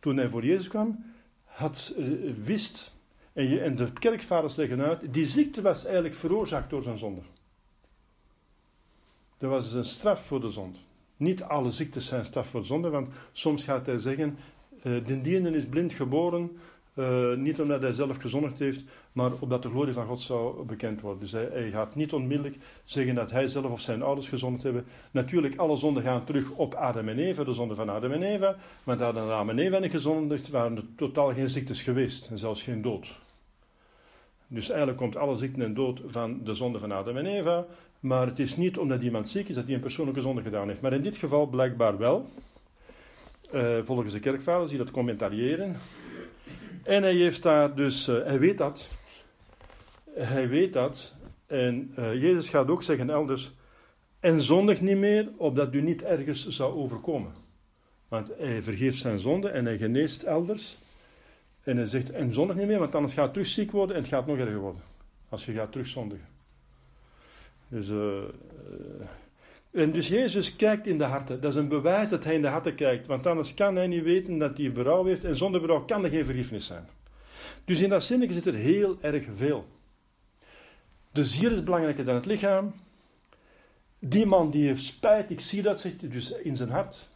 toen 0.00 0.16
hij 0.16 0.28
voor 0.28 0.44
Jezus 0.44 0.68
kwam, 0.68 1.04
had, 1.44 1.94
uh, 1.98 2.32
wist, 2.44 2.92
en, 3.32 3.76
de 3.76 3.92
kerkvaders 3.92 4.56
leggen 4.56 4.80
uit, 4.80 5.12
die 5.12 5.26
ziekte 5.26 5.62
was 5.62 5.84
eigenlijk 5.84 6.14
veroorzaakt 6.14 6.70
door 6.70 6.82
zijn 6.82 6.98
zonde. 6.98 7.20
Dat 9.38 9.50
was 9.50 9.72
een 9.72 9.84
straf 9.84 10.26
voor 10.26 10.40
de 10.40 10.50
zonde. 10.50 10.78
Niet 11.16 11.42
alle 11.42 11.70
ziektes 11.70 12.06
zijn 12.06 12.24
straf 12.24 12.48
voor 12.48 12.60
de 12.60 12.66
zonde, 12.66 12.88
want 12.88 13.08
soms 13.32 13.64
gaat 13.64 13.86
hij 13.86 13.98
zeggen, 13.98 14.38
uh, 14.82 15.06
de 15.06 15.20
diende 15.20 15.50
is 15.50 15.66
blind 15.66 15.92
geboren, 15.92 16.58
uh, 16.98 17.34
niet 17.34 17.60
omdat 17.60 17.80
hij 17.80 17.92
zelf 17.92 18.16
gezondigd 18.16 18.58
heeft, 18.58 18.84
maar 19.12 19.32
omdat 19.38 19.62
de 19.62 19.68
glorie 19.68 19.92
van 19.92 20.06
God 20.06 20.20
zou 20.20 20.64
bekend 20.64 21.00
worden. 21.00 21.20
Dus 21.20 21.32
hij, 21.32 21.70
gaat 21.70 21.94
niet 21.94 22.12
onmiddellijk 22.12 22.56
zeggen 22.84 23.14
dat 23.14 23.30
hij 23.30 23.46
zelf 23.46 23.70
of 23.70 23.80
zijn 23.80 24.02
ouders 24.02 24.28
gezondigd 24.28 24.62
hebben. 24.62 24.84
Natuurlijk, 25.10 25.56
alle 25.56 25.76
zonden 25.76 26.02
gaan 26.02 26.24
terug 26.24 26.50
op 26.50 26.74
Adam 26.74 27.08
en 27.08 27.18
Eva, 27.18 27.44
de 27.44 27.52
zonde 27.52 27.74
van 27.74 27.88
Adam 27.88 28.12
en 28.12 28.22
Eva. 28.22 28.56
Maar 28.84 29.02
hadden 29.02 29.22
Adam 29.22 29.48
en 29.48 29.58
Eva 29.58 29.78
niet 29.78 29.90
gezondigd, 29.90 30.48
waren 30.48 30.76
er 30.76 30.84
totaal 30.96 31.34
geen 31.34 31.48
ziektes 31.48 31.82
geweest 31.82 32.28
en 32.30 32.38
zelfs 32.38 32.62
geen 32.62 32.82
dood. 32.82 33.18
Dus 34.46 34.68
eigenlijk 34.68 34.98
komt 34.98 35.16
alle 35.16 35.36
ziekte 35.36 35.64
en 35.64 35.74
dood 35.74 36.02
van 36.06 36.40
de 36.44 36.54
zonde 36.54 36.78
van 36.78 36.92
Adam 36.92 37.16
en 37.16 37.26
Eva. 37.26 37.66
Maar 38.00 38.26
het 38.26 38.38
is 38.38 38.56
niet 38.56 38.78
omdat 38.78 39.02
iemand 39.02 39.28
ziek 39.28 39.48
is 39.48 39.54
dat 39.54 39.64
hij 39.64 39.74
een 39.74 39.80
persoonlijke 39.80 40.20
zonde 40.20 40.42
gedaan 40.42 40.68
heeft. 40.68 40.80
Maar 40.80 40.92
in 40.92 41.02
dit 41.02 41.16
geval 41.16 41.46
blijkbaar 41.46 41.98
wel. 41.98 42.28
Uh, 43.54 43.78
volgens 43.82 44.12
de 44.12 44.20
kerkvaders 44.20 44.70
die 44.70 44.78
dat 44.78 44.90
commentariëren. 44.90 45.76
En 46.88 47.02
hij 47.02 47.14
heeft 47.14 47.42
daar 47.42 47.74
dus, 47.74 48.08
uh, 48.08 48.24
hij 48.24 48.38
weet 48.38 48.58
dat. 48.58 48.88
Hij 50.10 50.48
weet 50.48 50.72
dat. 50.72 51.14
En 51.46 51.94
uh, 51.98 52.12
Jezus 52.12 52.48
gaat 52.48 52.68
ook 52.68 52.82
zeggen 52.82 53.10
elders. 53.10 53.52
En 54.20 54.40
zondig 54.40 54.80
niet 54.80 54.96
meer, 54.96 55.28
opdat 55.36 55.74
u 55.74 55.80
niet 55.80 56.02
ergens 56.02 56.48
zou 56.48 56.74
overkomen. 56.74 57.32
Want 58.08 58.30
hij 58.38 58.62
vergeeft 58.62 58.98
zijn 58.98 59.18
zonde 59.18 59.48
en 59.48 59.64
hij 59.64 59.76
geneest 59.76 60.22
elders. 60.22 60.78
En 61.62 61.76
hij 61.76 61.86
zegt, 61.86 62.10
en 62.10 62.32
zondig 62.32 62.56
niet 62.56 62.66
meer, 62.66 62.78
want 62.78 62.94
anders 62.94 63.14
gaat 63.14 63.24
het 63.24 63.32
terug 63.32 63.48
ziek 63.48 63.70
worden 63.70 63.96
en 63.96 64.02
het 64.02 64.10
gaat 64.10 64.26
nog 64.26 64.38
erger 64.38 64.58
worden. 64.58 64.82
Als 65.28 65.44
je 65.44 65.52
gaat 65.52 65.72
terug 65.72 65.86
zondigen. 65.86 66.28
Dus, 67.68 67.88
uh, 67.88 68.22
en 69.70 69.92
dus 69.92 70.08
Jezus 70.08 70.56
kijkt 70.56 70.86
in 70.86 70.98
de 70.98 71.04
harten. 71.04 71.40
Dat 71.40 71.52
is 71.52 71.58
een 71.58 71.68
bewijs 71.68 72.08
dat 72.08 72.24
hij 72.24 72.34
in 72.34 72.42
de 72.42 72.48
harten 72.48 72.74
kijkt. 72.74 73.06
Want 73.06 73.26
anders 73.26 73.54
kan 73.54 73.76
hij 73.76 73.86
niet 73.86 74.02
weten 74.02 74.38
dat 74.38 74.58
hij 74.58 74.72
berouw 74.72 75.04
heeft. 75.04 75.24
En 75.24 75.36
zonder 75.36 75.60
berouw 75.60 75.84
kan 75.84 76.04
er 76.04 76.10
geen 76.10 76.24
vergiffenis 76.24 76.66
zijn. 76.66 76.88
Dus 77.64 77.80
in 77.80 77.88
dat 77.88 78.02
zinnetje 78.02 78.34
zit 78.34 78.46
er 78.46 78.54
heel 78.54 78.98
erg 79.00 79.24
veel. 79.36 79.66
De 81.12 81.24
ziel 81.24 81.50
is 81.50 81.62
belangrijker 81.62 82.04
dan 82.04 82.14
het 82.14 82.26
lichaam. 82.26 82.74
Die 83.98 84.26
man 84.26 84.50
die 84.50 84.66
heeft 84.66 84.82
spijt, 84.82 85.30
ik 85.30 85.40
zie 85.40 85.62
dat, 85.62 85.82
hij 85.82 85.96
dus 86.00 86.30
in 86.30 86.56
zijn 86.56 86.70
hart. 86.70 87.08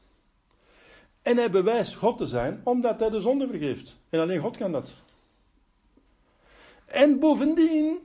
En 1.22 1.36
hij 1.36 1.50
bewijst 1.50 1.94
God 1.94 2.18
te 2.18 2.26
zijn, 2.26 2.60
omdat 2.64 3.00
hij 3.00 3.10
de 3.10 3.20
zonde 3.20 3.48
vergeeft. 3.48 3.96
En 4.08 4.20
alleen 4.20 4.40
God 4.40 4.56
kan 4.56 4.72
dat. 4.72 4.94
En 6.86 7.18
bovendien, 7.18 7.98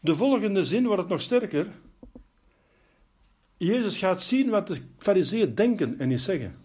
de 0.00 0.16
volgende 0.16 0.64
zin 0.64 0.86
wordt 0.86 1.00
het 1.00 1.10
nog 1.10 1.20
sterker. 1.20 1.66
Jezus 3.62 3.98
gaat 3.98 4.22
zien 4.22 4.50
wat 4.50 4.66
de 4.66 4.76
fariseeën 4.98 5.54
denken 5.54 5.98
en 5.98 6.08
niet 6.08 6.20
zeggen. 6.20 6.56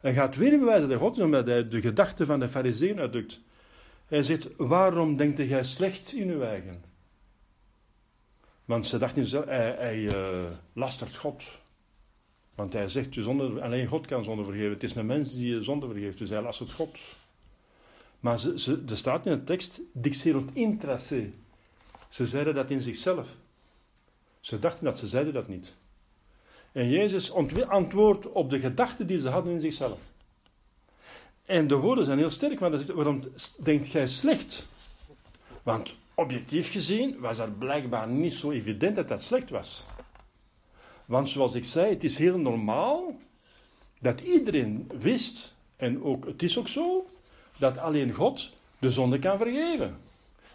Hij 0.00 0.12
gaat 0.12 0.36
weer 0.36 0.58
bewijzen 0.58 0.88
dat 0.88 0.98
God 0.98 1.20
omdat 1.20 1.46
hij 1.46 1.68
de 1.68 1.80
gedachten 1.80 2.26
van 2.26 2.40
de 2.40 2.48
fariseeën 2.48 2.98
uitdrukt. 2.98 3.40
Hij 4.06 4.22
zegt, 4.22 4.48
waarom 4.56 5.16
denkt 5.16 5.38
jij 5.38 5.62
slecht 5.62 6.12
in 6.12 6.30
uw 6.30 6.42
eigen? 6.42 6.82
Want 8.64 8.86
ze 8.86 8.98
dachten, 8.98 9.48
hij, 9.48 9.74
hij 9.78 9.98
uh, 9.98 10.44
lastert 10.72 11.16
God. 11.16 11.44
Want 12.54 12.72
hij 12.72 12.88
zegt, 12.88 13.14
zonde, 13.14 13.62
alleen 13.62 13.86
God 13.86 14.06
kan 14.06 14.24
zonde 14.24 14.44
vergeven. 14.44 14.72
Het 14.72 14.82
is 14.82 14.94
een 14.94 15.06
mens 15.06 15.34
die 15.34 15.62
zonde 15.62 15.86
vergeeft, 15.86 16.18
dus 16.18 16.30
hij 16.30 16.42
lastert 16.42 16.72
God. 16.72 16.98
Maar 18.20 18.38
ze, 18.38 18.82
er 18.88 18.96
staat 18.96 19.26
in 19.26 19.32
de 19.32 19.44
tekst, 19.44 19.80
dixerunt 19.92 20.50
intra 20.54 20.96
se. 20.96 21.30
Ze 22.08 22.26
zeiden 22.26 22.54
dat 22.54 22.70
in 22.70 22.80
zichzelf. 22.80 23.28
Ze 24.44 24.58
dachten 24.58 24.84
dat 24.84 24.98
ze 24.98 25.06
zeiden 25.06 25.32
dat 25.32 25.48
niet. 25.48 25.76
En 26.72 26.90
Jezus 26.90 27.32
antwoordt 27.68 28.32
op 28.32 28.50
de 28.50 28.60
gedachten 28.60 29.06
die 29.06 29.20
ze 29.20 29.28
hadden 29.28 29.52
in 29.52 29.60
zichzelf. 29.60 29.98
En 31.44 31.66
de 31.66 31.74
woorden 31.74 32.04
zijn 32.04 32.18
heel 32.18 32.30
sterk, 32.30 32.60
want 32.60 32.86
waarom 32.86 33.22
denkt 33.62 33.92
jij 33.92 34.06
slecht? 34.06 34.66
Want 35.62 35.94
objectief 36.14 36.72
gezien 36.72 37.20
was 37.20 37.38
het 37.38 37.58
blijkbaar 37.58 38.08
niet 38.08 38.34
zo 38.34 38.50
evident 38.50 38.96
dat 38.96 39.08
dat 39.08 39.22
slecht 39.22 39.50
was. 39.50 39.84
Want 41.04 41.30
zoals 41.30 41.54
ik 41.54 41.64
zei, 41.64 41.90
het 41.90 42.04
is 42.04 42.18
heel 42.18 42.38
normaal 42.38 43.16
dat 44.00 44.20
iedereen 44.20 44.90
wist, 44.98 45.54
en 45.76 46.02
ook, 46.02 46.26
het 46.26 46.42
is 46.42 46.58
ook 46.58 46.68
zo, 46.68 47.06
dat 47.58 47.78
alleen 47.78 48.12
God 48.12 48.52
de 48.78 48.90
zonde 48.90 49.18
kan 49.18 49.38
vergeven. 49.38 49.96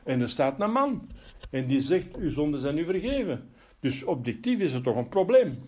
En 0.04 0.22
er 0.22 0.30
staat 0.30 0.60
een 0.60 0.72
man, 0.72 1.10
en 1.50 1.68
die 1.68 1.82
zegt, 1.82 2.16
uw 2.16 2.32
zonden 2.32 2.60
zijn 2.60 2.78
u 2.78 2.86
vergeven. 2.86 3.50
Dus 3.80 4.04
objectief 4.04 4.60
is 4.60 4.74
het 4.74 4.84
toch 4.84 4.96
een 4.96 5.10
probleem. 5.10 5.60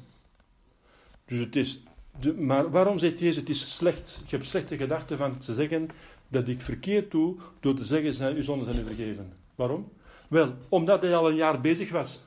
Dus 1.26 1.39
het 1.39 1.56
is, 1.56 1.84
de, 2.19 2.34
maar 2.34 2.71
waarom 2.71 3.00
zegt 3.00 3.19
Jezus, 3.19 3.36
het 3.36 3.50
is 3.50 3.76
slecht, 3.76 4.24
je 4.28 4.36
hebt 4.36 4.50
slechte 4.50 4.78
gedachten 4.78 5.17
van 5.17 5.38
te 5.38 5.54
zeggen 5.54 5.89
dat 6.28 6.47
ik 6.47 6.62
verkeerd 6.62 7.12
doe 7.12 7.38
door 7.60 7.74
te 7.74 7.84
zeggen, 7.84 8.13
zijn, 8.13 8.36
uw 8.36 8.43
zonden 8.43 8.74
zijn 8.74 8.86
u 8.86 8.86
vergeven. 8.86 9.34
Waarom? 9.56 9.91
Wel, 10.28 10.54
omdat 10.69 11.02
hij 11.02 11.15
al 11.15 11.30
een 11.30 11.36
jaar 11.36 11.62
bezig 11.62 11.91
was. 11.91 12.26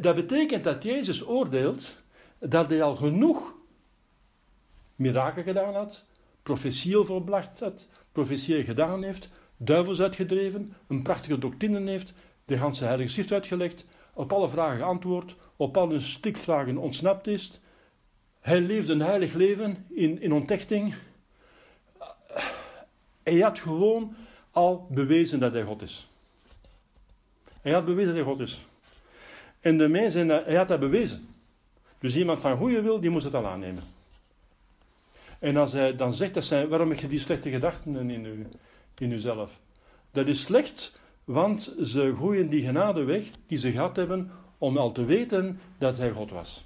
Dat 0.00 0.14
betekent 0.14 0.64
dat 0.64 0.82
Jezus 0.82 1.26
oordeelt 1.26 2.02
dat 2.38 2.70
hij 2.70 2.82
al 2.82 2.96
genoeg 2.96 3.54
mirakel 4.96 5.42
gedaan 5.42 5.74
had, 5.74 6.06
profetieën 6.42 7.04
volbracht 7.04 7.60
had, 7.60 7.88
profetieën 8.12 8.64
gedaan 8.64 9.02
heeft, 9.02 9.28
duivels 9.56 10.00
uitgedreven, 10.00 10.74
een 10.86 11.02
prachtige 11.02 11.38
doctrine 11.38 11.90
heeft, 11.90 12.12
de 12.44 12.58
ganse 12.58 12.84
heilige 12.84 13.10
schrift 13.10 13.32
uitgelegd, 13.32 13.84
op 14.12 14.32
alle 14.32 14.48
vragen 14.48 14.78
geantwoord, 14.78 15.34
op 15.56 15.76
alle 15.76 16.00
stikvragen 16.00 16.76
ontsnapt 16.78 17.26
is. 17.26 17.60
Hij 18.40 18.60
leefde 18.60 18.92
een 18.92 19.00
heilig 19.00 19.32
leven 19.32 19.86
in, 19.88 20.20
in. 20.20 20.94
Hij 23.22 23.38
had 23.38 23.58
gewoon 23.58 24.14
al 24.50 24.86
bewezen 24.90 25.40
dat 25.40 25.52
hij 25.52 25.62
God 25.62 25.82
is. 25.82 26.08
Hij 27.60 27.72
had 27.72 27.84
bewezen 27.84 28.14
dat 28.14 28.24
hij 28.24 28.32
God 28.34 28.40
is. 28.40 28.64
En 29.60 29.78
de 29.78 29.88
mensen, 29.88 30.28
hij 30.28 30.54
had 30.54 30.68
dat 30.68 30.80
bewezen. 30.80 31.28
Dus 31.98 32.16
iemand 32.16 32.40
van 32.40 32.56
goede 32.56 32.82
wil, 32.82 33.00
die 33.00 33.10
moest 33.10 33.24
het 33.24 33.34
al 33.34 33.46
aannemen. 33.46 33.82
En 35.38 35.56
als 35.56 35.72
hij 35.72 35.96
dan 35.96 36.12
zegt, 36.12 36.34
dat 36.34 36.44
zijn, 36.44 36.68
waarom 36.68 36.90
heb 36.90 36.98
je 36.98 37.08
die 37.08 37.20
slechte 37.20 37.50
gedachten 37.50 38.10
in, 38.10 38.24
u, 38.24 38.46
in 38.98 39.12
uzelf? 39.12 39.58
Dat 40.10 40.26
is 40.26 40.42
slecht, 40.42 41.00
want 41.24 41.74
ze 41.82 42.14
gooien 42.16 42.48
die 42.48 42.64
genade 42.64 43.04
weg 43.04 43.30
die 43.46 43.58
ze 43.58 43.72
gehad 43.72 43.96
hebben 43.96 44.30
om 44.58 44.76
al 44.76 44.92
te 44.92 45.04
weten 45.04 45.60
dat 45.78 45.96
hij 45.96 46.10
God 46.10 46.30
was. 46.30 46.64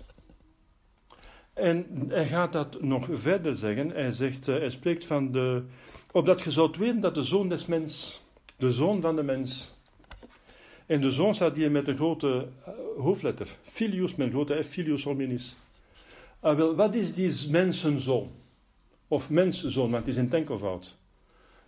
En 1.55 2.05
hij 2.09 2.27
gaat 2.27 2.53
dat 2.53 2.83
nog 2.83 3.09
verder 3.13 3.57
zeggen. 3.57 3.91
Hij, 3.91 4.11
zegt, 4.11 4.49
eh, 4.49 4.57
hij 4.57 4.71
spreekt 4.71 5.07
van 5.07 5.33
de. 5.33 5.63
Opdat 6.13 6.41
je 6.41 6.51
zoudt 6.51 6.77
weten 6.77 7.01
dat 7.01 7.15
de 7.15 7.23
zoon 7.23 7.49
des 7.49 7.67
mens, 7.67 8.23
de 8.57 8.73
zoon 8.73 9.01
van 9.01 9.17
de 9.17 9.23
mens. 9.23 9.79
En 10.87 11.01
de 11.01 11.11
zoon 11.11 11.35
staat 11.35 11.57
hier 11.57 11.71
met 11.71 11.89
een 11.89 11.97
grote 11.97 12.49
eh, 12.65 12.73
hoofdletter. 12.99 13.57
Filius 13.63 14.15
met 14.15 14.27
een 14.27 14.33
grote 14.33 14.63
F, 14.63 14.67
filius 14.67 15.05
hominis. 15.05 15.57
Ah, 16.41 16.57
wel, 16.57 16.75
wat 16.75 16.95
is 16.95 17.15
die 17.15 17.51
mensenzoon? 17.51 18.31
Of 19.09 19.31
menszoon, 19.31 19.91
want 19.91 20.07
het 20.07 20.15
is 20.15 20.21
in 20.21 20.29
tenkelvoud. 20.29 20.99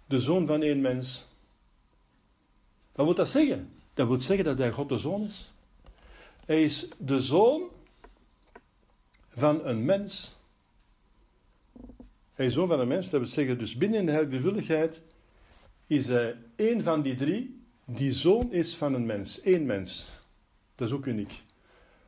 De 0.07 0.19
zoon 0.19 0.47
van 0.47 0.63
één 0.63 0.81
mens. 0.81 1.29
Wat 2.97 3.07
wil 3.07 3.15
dat 3.15 3.29
zeggen? 3.29 3.71
Dat 3.95 4.09
wil 4.09 4.21
zeggen 4.21 4.45
dat 4.45 4.59
hij 4.59 4.73
God 4.73 4.89
de 4.89 4.99
zoon 4.99 5.23
is. 5.23 5.53
Hij 6.47 6.63
is 6.63 6.89
de 6.99 7.21
zoon 7.21 7.63
van 9.31 9.67
een 9.67 9.85
mens. 9.85 10.37
Hij 12.35 12.47
is 12.47 12.53
zoon 12.53 12.69
van 12.69 12.81
een 12.81 12.89
mens, 12.89 13.11
dat 13.11 13.21
wil 13.21 13.29
zeggen, 13.29 13.59
dus 13.59 13.77
binnen 13.77 14.07
de 14.07 14.13
heilige 14.13 14.91
is 15.87 16.07
hij 16.07 16.37
één 16.57 16.83
van 16.83 17.03
die 17.03 17.15
drie 17.15 17.61
die 17.85 18.13
zoon 18.13 18.53
is 18.53 18.77
van 18.77 18.95
een 18.95 19.07
mens. 19.07 19.41
Eén 19.45 19.67
mens. 19.67 20.09
Dat 20.75 20.89
is 20.89 20.95
ook 20.95 21.07
uniek. 21.07 21.43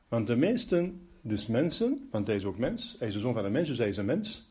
Want 0.08 0.26
de 0.26 0.36
meesten, 0.36 1.08
dus 1.20 1.46
mensen, 1.46 2.08
want 2.10 2.26
hij 2.26 2.36
is 2.36 2.44
ook 2.44 2.58
mens, 2.58 2.96
hij 2.98 3.08
is 3.08 3.14
de 3.14 3.20
zoon 3.20 3.34
van 3.34 3.44
een 3.44 3.52
mens, 3.52 3.68
dus 3.68 3.78
hij 3.78 3.88
is 3.88 3.96
een 3.96 4.04
mens. 4.04 4.50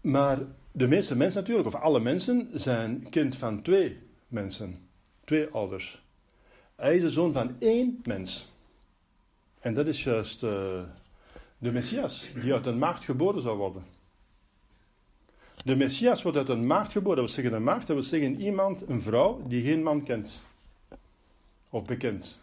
Maar 0.00 0.38
de 0.72 0.86
meeste 0.86 1.16
mensen 1.16 1.40
natuurlijk, 1.40 1.68
of 1.68 1.74
alle 1.74 2.00
mensen, 2.00 2.48
zijn 2.52 3.08
kind 3.10 3.36
van 3.36 3.62
twee 3.62 4.06
mensen. 4.28 4.88
Twee 5.24 5.48
ouders. 5.48 6.02
Hij 6.76 6.96
is 6.96 7.02
de 7.02 7.10
zoon 7.10 7.32
van 7.32 7.56
één 7.58 8.00
mens. 8.04 8.48
En 9.60 9.74
dat 9.74 9.86
is 9.86 10.04
juist 10.04 10.42
uh, 10.42 10.82
de 11.58 11.72
Messias, 11.72 12.30
die 12.34 12.52
uit 12.52 12.66
een 12.66 12.78
maagd 12.78 13.04
geboren 13.04 13.42
zou 13.42 13.56
worden. 13.56 13.84
De 15.64 15.76
Messias 15.76 16.22
wordt 16.22 16.38
uit 16.38 16.48
een 16.48 16.66
maagd 16.66 16.92
geboren. 16.92 17.16
Dat 17.16 17.24
wil 17.24 17.34
zeggen 17.34 17.54
een 17.54 17.64
maagd, 17.64 17.86
dat 17.86 17.96
wil 17.96 18.04
zeggen 18.04 18.40
iemand, 18.40 18.88
een 18.88 19.02
vrouw, 19.02 19.42
die 19.46 19.64
geen 19.64 19.82
man 19.82 20.04
kent. 20.04 20.42
Of 21.70 21.84
bekend. 21.84 22.38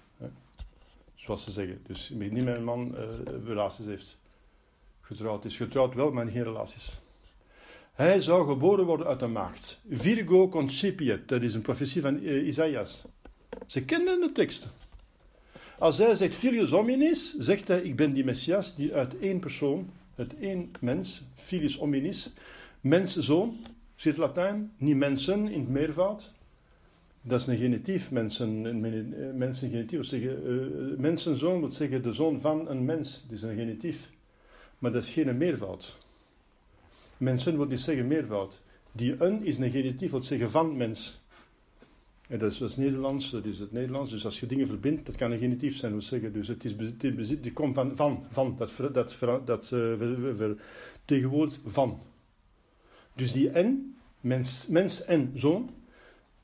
Zoals 1.15 1.43
ze 1.43 1.51
zeggen. 1.51 1.81
Dus 1.87 2.09
niet 2.09 2.43
met 2.43 2.55
een 2.55 2.63
man 2.63 2.95
uh, 2.95 3.45
relaties 3.45 3.85
heeft. 3.85 4.17
Getrouwd 5.01 5.45
is 5.45 5.57
getrouwd 5.57 5.93
wel, 5.93 6.11
maar 6.11 6.27
geen 6.27 6.43
relaties. 6.43 6.99
Hij 7.95 8.19
zou 8.19 8.47
geboren 8.47 8.85
worden 8.85 9.07
uit 9.07 9.21
een 9.21 9.31
maagd. 9.31 9.81
Virgo 9.89 10.49
concipiet, 10.49 11.27
dat 11.27 11.41
is 11.41 11.53
een 11.53 11.61
profetie 11.61 12.01
van 12.01 12.23
uh, 12.23 12.47
Isaias. 12.47 13.05
Ze 13.67 13.85
kennen 13.85 14.21
de 14.21 14.31
tekst. 14.31 14.69
Als 15.79 15.97
hij 15.97 16.15
zegt 16.15 16.35
filius 16.35 16.69
hominis, 16.69 17.35
zegt 17.37 17.67
hij, 17.67 17.81
ik 17.81 17.95
ben 17.95 18.13
die 18.13 18.23
Messias 18.23 18.75
die 18.75 18.93
uit 18.93 19.19
één 19.19 19.39
persoon, 19.39 19.89
uit 20.15 20.35
één 20.39 20.71
mens, 20.79 21.23
filius 21.35 21.77
hominis, 21.77 22.33
menszoon, 22.81 23.57
zit 23.95 24.17
Latijn, 24.17 24.71
niet 24.77 24.95
mensen 24.95 25.47
in 25.47 25.59
het 25.59 25.69
meervoud. 25.69 26.33
Dat 27.21 27.41
is 27.41 27.47
een 27.47 27.57
genitief, 27.57 28.11
mensen, 28.11 28.65
een 28.65 29.37
mensen 29.37 29.69
genitief, 29.69 30.05
zeggen, 30.05 30.47
uh, 30.47 30.97
mensenzoon 30.97 31.59
wil 31.59 31.71
zeggen 31.71 32.03
de 32.03 32.13
zoon 32.13 32.41
van 32.41 32.69
een 32.69 32.85
mens, 32.85 33.23
dat 33.27 33.37
is 33.37 33.43
een 33.43 33.55
genitief. 33.55 34.09
Maar 34.79 34.91
dat 34.91 35.03
is 35.03 35.09
geen 35.09 35.37
meervoud. 35.37 36.04
Mensen 37.17 37.57
wil 37.57 37.65
niet 37.65 37.79
zeggen 37.79 38.07
meervoud. 38.07 38.61
Die 38.91 39.15
een 39.23 39.45
is 39.45 39.57
een 39.57 39.71
genitief, 39.71 40.11
wil 40.11 40.21
zeggen 40.21 40.51
van 40.51 40.77
mens. 40.77 41.23
En 42.27 42.39
dat 42.39 42.51
is, 42.51 42.57
dat 42.57 42.77
Nederlands, 42.77 43.31
dat 43.31 43.45
is 43.45 43.59
het 43.59 43.71
Nederlands. 43.71 44.11
Dus 44.11 44.25
als 44.25 44.39
je 44.39 44.45
dingen 44.45 44.67
verbindt, 44.67 45.05
dat 45.05 45.15
kan 45.15 45.31
een 45.31 45.39
genitief 45.39 45.77
zijn, 45.77 45.91
wil 45.91 46.01
zeggen. 46.01 46.33
Dus 46.33 46.47
het 46.47 46.65
is 46.65 46.75
bezit, 46.75 47.43
die 47.43 47.53
komt 47.53 47.75
van, 47.75 47.95
van, 47.95 48.25
van. 48.31 48.57
Dat, 48.91 49.19
dat, 49.45 49.71
uh, 49.73 50.49
tegenwoordig 51.05 51.59
van. 51.65 51.99
Dus 53.13 53.31
die 53.31 53.49
en, 53.49 53.95
mens, 54.21 54.67
mens 54.67 55.03
en 55.05 55.31
zoon, 55.35 55.69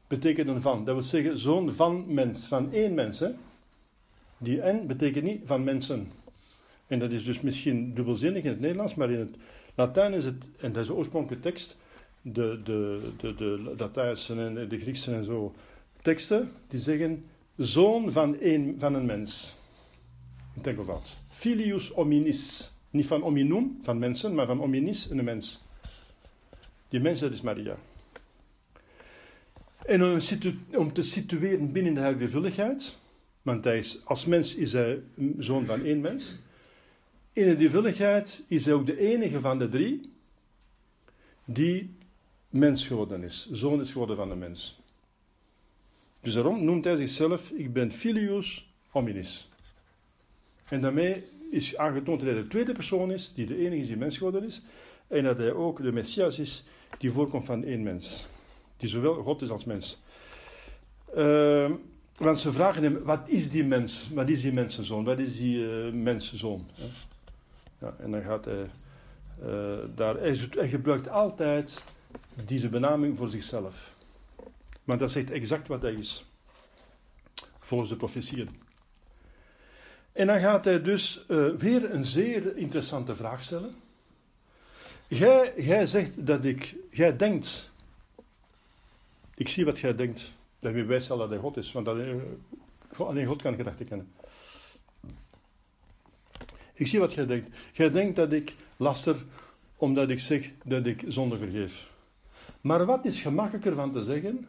betekent 0.08 0.48
een 0.48 0.62
van. 0.62 0.86
Dat 0.86 0.94
wil 0.94 1.04
zeggen 1.04 1.38
zoon 1.38 1.72
van 1.72 2.14
mens, 2.14 2.46
van 2.46 2.74
één 2.74 2.94
mens. 2.94 3.24
Die 4.38 4.62
en 4.62 4.88
betekent 4.88 5.24
niet 5.24 5.42
van 5.46 5.64
mensen. 5.64 6.12
En 6.88 7.00
dat 7.00 7.12
is 7.12 7.26
dus 7.26 7.42
misschien 7.42 7.94
dubbelzinnig 7.94 8.44
in 8.44 8.50
het 8.50 8.60
Nederlands, 8.60 8.96
maar 8.96 9.12
in 9.12 9.20
het 9.20 9.36
Latijn 9.76 10.14
is 10.14 10.26
het, 10.26 10.46
en 10.60 10.72
dat 10.72 10.82
is 10.82 10.88
de 10.88 10.94
oorspronkelijke 10.94 11.50
tekst, 11.50 11.78
de, 12.22 12.60
de, 12.64 13.10
de, 13.18 13.36
de 13.36 13.74
Latijnse 13.78 14.34
en 14.34 14.70
de 14.70 14.80
Griekse 14.80 15.14
en 15.14 15.24
zo 15.24 15.54
teksten, 16.02 16.52
die 16.68 16.80
zeggen 16.80 17.26
zoon 17.58 18.12
van 18.12 18.38
een, 18.40 18.76
van 18.80 18.94
een 18.94 19.06
mens. 19.06 19.56
In 20.56 20.64
enkelvoud. 20.64 21.18
Filius 21.30 21.90
hominis. 21.90 22.74
Niet 22.90 23.08
van 23.08 23.22
hominum, 23.22 23.80
van 23.82 24.00
mensen, 24.00 24.36
maar 24.36 24.46
van 24.46 24.58
hominis, 24.58 25.10
een 25.10 25.24
mens. 25.24 25.62
Die 26.90 27.00
mens, 27.00 27.20
dat 27.20 27.32
is 27.32 27.42
Maria. 27.42 27.78
En 29.86 30.04
om, 30.04 30.20
om 30.76 30.94
te 30.94 31.02
situeren 31.02 31.72
binnen 31.72 31.94
de 31.94 32.00
heilige 32.00 32.28
vulligheid, 32.28 32.98
want 33.42 33.64
hij 33.64 33.78
is, 33.78 34.00
als 34.04 34.26
mens 34.26 34.56
is 34.56 34.74
hij 34.74 35.02
zoon 35.38 35.66
van 35.66 35.86
één 35.86 36.02
mens. 36.02 36.40
In 37.34 37.58
de 37.58 37.70
vulligheid 37.70 38.44
is 38.48 38.65
hij 38.65 38.74
ook 38.74 38.86
de 38.86 39.00
enige 39.00 39.39
van 39.39 39.60
de 39.60 39.70
drie 39.70 40.12
die 41.46 41.96
mens 42.50 42.88
geworden 42.88 43.24
is, 43.24 43.50
zoon 43.52 43.82
is 43.82 43.91
geworden 43.91 44.15
van 44.15 44.30
de 44.30 44.36
mens. 44.36 44.80
Dus 46.22 46.34
daarom 46.34 46.63
noemt 46.63 46.86
hij 46.86 46.96
zichzelf, 46.96 47.50
ik 47.50 47.74
ben 47.74 47.91
filius 47.91 48.74
hominis. 48.89 49.50
En 50.67 50.82
daarmee 50.82 51.24
is 51.52 51.78
aangetoond 51.78 52.20
dat 52.20 52.30
hij 52.30 52.41
de 52.41 52.48
tweede 52.48 52.74
persoon 52.74 53.12
is, 53.12 53.34
die 53.34 53.46
de 53.46 53.58
enige 53.58 53.82
is 53.82 53.88
die 53.88 53.98
mens 53.98 54.17
geworden 54.17 54.44
is, 54.44 54.62
en 55.08 55.24
dat 55.24 55.38
hij 55.38 55.54
ook 55.54 55.82
de 55.82 55.91
Messias 55.91 56.39
is, 56.39 56.63
die 56.98 57.12
voorkomt 57.12 57.46
van 57.46 57.63
één 57.63 57.84
mens. 57.84 58.28
Die 58.78 58.89
zowel 58.89 59.13
God 59.13 59.41
is 59.41 59.50
als 59.50 59.65
mens. 59.65 60.02
Uh, 61.17 61.72
want 62.13 62.39
ze 62.39 62.52
vragen 62.52 62.84
hem, 62.84 63.04
wat 63.04 63.22
is 63.26 63.50
die 63.50 63.63
mens? 63.63 64.10
Wat 64.13 64.30
is 64.30 64.41
die 64.41 64.54
mensenzoon? 64.54 65.04
Wat 65.04 65.20
is 65.20 65.38
die 65.38 65.58
uh, 65.58 65.91
mensenzoon? 65.94 66.65
Ja, 67.82 67.96
en 68.00 68.12
dan 68.12 68.22
gaat 68.22 68.46
hij 68.46 68.70
uh, 69.46 69.78
daar... 69.96 70.15
Hij, 70.20 70.70
gebruikt 70.70 71.10
altijd 71.10 71.84
deze 72.46 72.70
benaming 72.70 73.17
voor 73.17 73.30
zichzelf. 73.30 73.94
Maar 74.84 74.98
dat 74.98 75.12
zegt 75.12 75.32
exact 75.32 75.67
wat 75.67 75.82
hij 75.82 75.94
is. 75.94 76.26
Volgens 77.60 77.89
de 77.89 77.96
profetieën. 77.96 78.50
En 80.12 80.28
dan 80.28 80.39
gaat 80.39 80.65
hij 80.65 80.82
dus 80.82 81.26
uh, 81.28 81.56
weer 81.56 81.94
een 81.94 82.06
zeer 82.06 82.58
interessante 82.58 83.15
vraag 83.15 83.44
stellen. 83.44 83.74
Jij, 85.08 85.86
zegt 85.86 86.26
dat 86.28 86.46
ik, 86.46 86.76
jij 86.89 87.15
denkt, 87.15 87.72
ik 89.36 89.48
zie 89.48 89.65
wat 89.65 89.80
jij 89.80 89.96
denkt, 89.96 90.32
dat 90.60 90.76
je 90.76 90.86
wijst 90.86 91.08
dat 91.08 91.30
hij 91.30 91.38
God 91.38 91.58
is, 91.58 91.72
want 91.72 91.88
alleen 92.98 93.28
God 93.28 93.41
kan 93.41 93.56
gedachten 93.56 93.86
kennen. 93.86 94.12
Ik 96.82 96.88
zie 96.88 97.00
wat 97.00 97.13
jij 97.13 97.26
denkt. 97.26 97.50
Jij 97.74 97.91
denkt 97.91 98.15
dat 98.15 98.32
ik 98.32 98.56
laster 98.78 99.26
omdat 99.76 100.10
ik 100.10 100.20
zeg 100.20 100.52
dat 100.63 100.86
ik 100.86 101.04
zonde 101.08 101.38
vergeef. 101.38 101.89
Maar 102.62 102.86
wat 102.86 103.06
is 103.06 103.22
gemakkelijker 103.22 103.76
van 103.76 103.91
te 103.91 104.04
zeggen? 104.04 104.48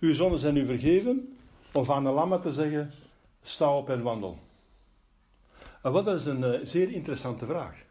Uw 0.00 0.14
zonden 0.14 0.38
zijn 0.38 0.56
u 0.56 0.64
vergeven, 0.64 1.36
of 1.72 1.90
aan 1.90 2.04
de 2.04 2.10
lamma 2.10 2.38
te 2.38 2.52
zeggen: 2.52 2.92
sta 3.42 3.76
op 3.76 3.90
en 3.90 4.02
wandel. 4.02 4.38
En 5.82 5.92
wat 5.92 6.06
is 6.06 6.24
een 6.24 6.40
uh, 6.40 6.58
zeer 6.62 6.90
interessante 6.90 7.46
vraag. 7.46 7.84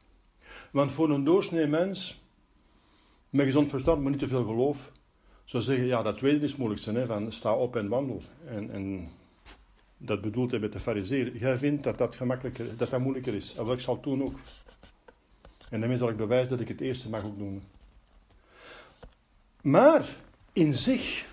Want 0.71 0.91
voor 0.91 1.09
een 1.09 1.23
doorsnee 1.23 1.67
mens, 1.67 2.21
met 3.29 3.45
gezond 3.45 3.69
verstand, 3.69 4.01
maar 4.01 4.11
niet 4.11 4.19
te 4.19 4.27
veel 4.27 4.45
geloof, 4.45 4.91
zou 5.45 5.63
zeggen: 5.63 5.85
ja, 5.85 6.01
dat 6.01 6.17
tweede 6.17 6.43
is 6.43 6.49
het 6.49 6.59
moeilijkste, 6.59 6.91
hè, 6.91 7.05
van 7.05 7.31
sta 7.31 7.53
op 7.53 7.75
en 7.75 7.87
wandel. 7.87 8.21
En, 8.47 8.71
en 8.71 9.09
dat 9.97 10.21
bedoelt 10.21 10.51
hij 10.51 10.59
met 10.59 10.73
de 10.73 10.79
fariseer. 10.79 11.37
Jij 11.37 11.57
vindt 11.57 11.83
dat 11.83 11.97
dat 11.97 12.15
gemakkelijker, 12.15 12.77
dat 12.77 12.89
dat 12.89 12.99
moeilijker 12.99 13.33
is. 13.33 13.55
En 13.57 13.65
wat 13.65 13.75
ik 13.75 13.83
zal 13.83 14.01
doen 14.01 14.23
ook. 14.23 14.39
En 15.69 15.79
daarmee 15.79 15.97
zal 15.97 16.09
ik 16.09 16.17
bewijzen 16.17 16.49
dat 16.49 16.59
ik 16.59 16.67
het 16.67 16.81
eerste 16.81 17.09
mag 17.09 17.23
ook 17.23 17.37
doen. 17.37 17.63
Maar 19.61 20.05
in 20.53 20.73
zich, 20.73 21.25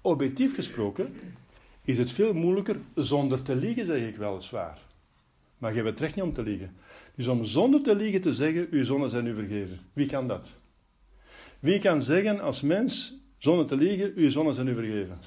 objectief 0.00 0.54
gesproken, 0.54 1.14
is 1.84 1.98
het 1.98 2.12
veel 2.12 2.34
moeilijker 2.34 2.76
zonder 2.94 3.42
te 3.42 3.56
liegen, 3.56 3.86
zeg 3.86 4.00
ik 4.00 4.16
weliswaar. 4.16 4.78
Maar 5.58 5.70
je 5.70 5.76
hebt 5.76 5.90
het 5.90 6.00
recht 6.00 6.14
niet 6.14 6.24
om 6.24 6.32
te 6.32 6.42
liegen. 6.42 6.76
Dus 7.14 7.26
om 7.26 7.44
zonder 7.44 7.82
te 7.82 7.96
liegen 7.96 8.20
te 8.20 8.32
zeggen, 8.32 8.66
uw 8.70 8.84
zonden 8.84 9.10
zijn 9.10 9.26
u 9.26 9.34
vergeven. 9.34 9.80
Wie 9.92 10.06
kan 10.06 10.28
dat? 10.28 10.52
Wie 11.60 11.78
kan 11.78 12.02
zeggen 12.02 12.40
als 12.40 12.60
mens, 12.60 13.14
zonder 13.38 13.66
te 13.66 13.76
liegen, 13.76 14.12
uw 14.14 14.30
zonden 14.30 14.54
zijn 14.54 14.68
u 14.68 14.74
vergeven? 14.74 15.18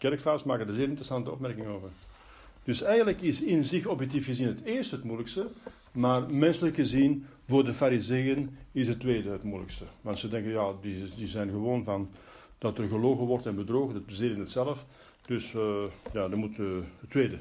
Kerkvaars 0.00 0.42
maken 0.42 0.68
er 0.68 0.74
zeer 0.74 0.88
interessante 0.88 1.30
opmerking 1.30 1.66
over. 1.66 1.88
Dus 2.64 2.82
eigenlijk 2.82 3.20
is 3.20 3.42
in 3.42 3.64
zich 3.64 3.86
objectief 3.86 4.24
gezien 4.24 4.46
het 4.46 4.64
eerste 4.64 4.94
het 4.94 5.04
moeilijkste, 5.04 5.46
maar 5.92 6.30
menselijk 6.30 6.74
gezien 6.74 7.26
voor 7.46 7.64
de 7.64 7.72
fariseeën 7.72 8.56
is 8.72 8.88
het 8.88 9.00
tweede 9.00 9.30
het 9.30 9.42
moeilijkste. 9.42 9.84
Want 10.00 10.18
ze 10.18 10.28
denken, 10.28 10.50
ja, 10.50 10.72
die, 10.80 11.08
die 11.16 11.26
zijn 11.26 11.50
gewoon 11.50 11.84
van 11.84 12.10
dat 12.58 12.78
er 12.78 12.88
gelogen 12.88 13.26
wordt 13.26 13.46
en 13.46 13.54
bedrogen, 13.54 13.94
dat 13.94 14.02
zitten 14.06 14.38
het 14.38 14.50
zelf. 14.50 14.84
Dus 15.26 15.52
uh, 15.52 15.84
ja, 16.12 16.28
dan 16.28 16.38
moet 16.38 16.58
uh, 16.58 16.78
het 17.00 17.10
tweede. 17.10 17.38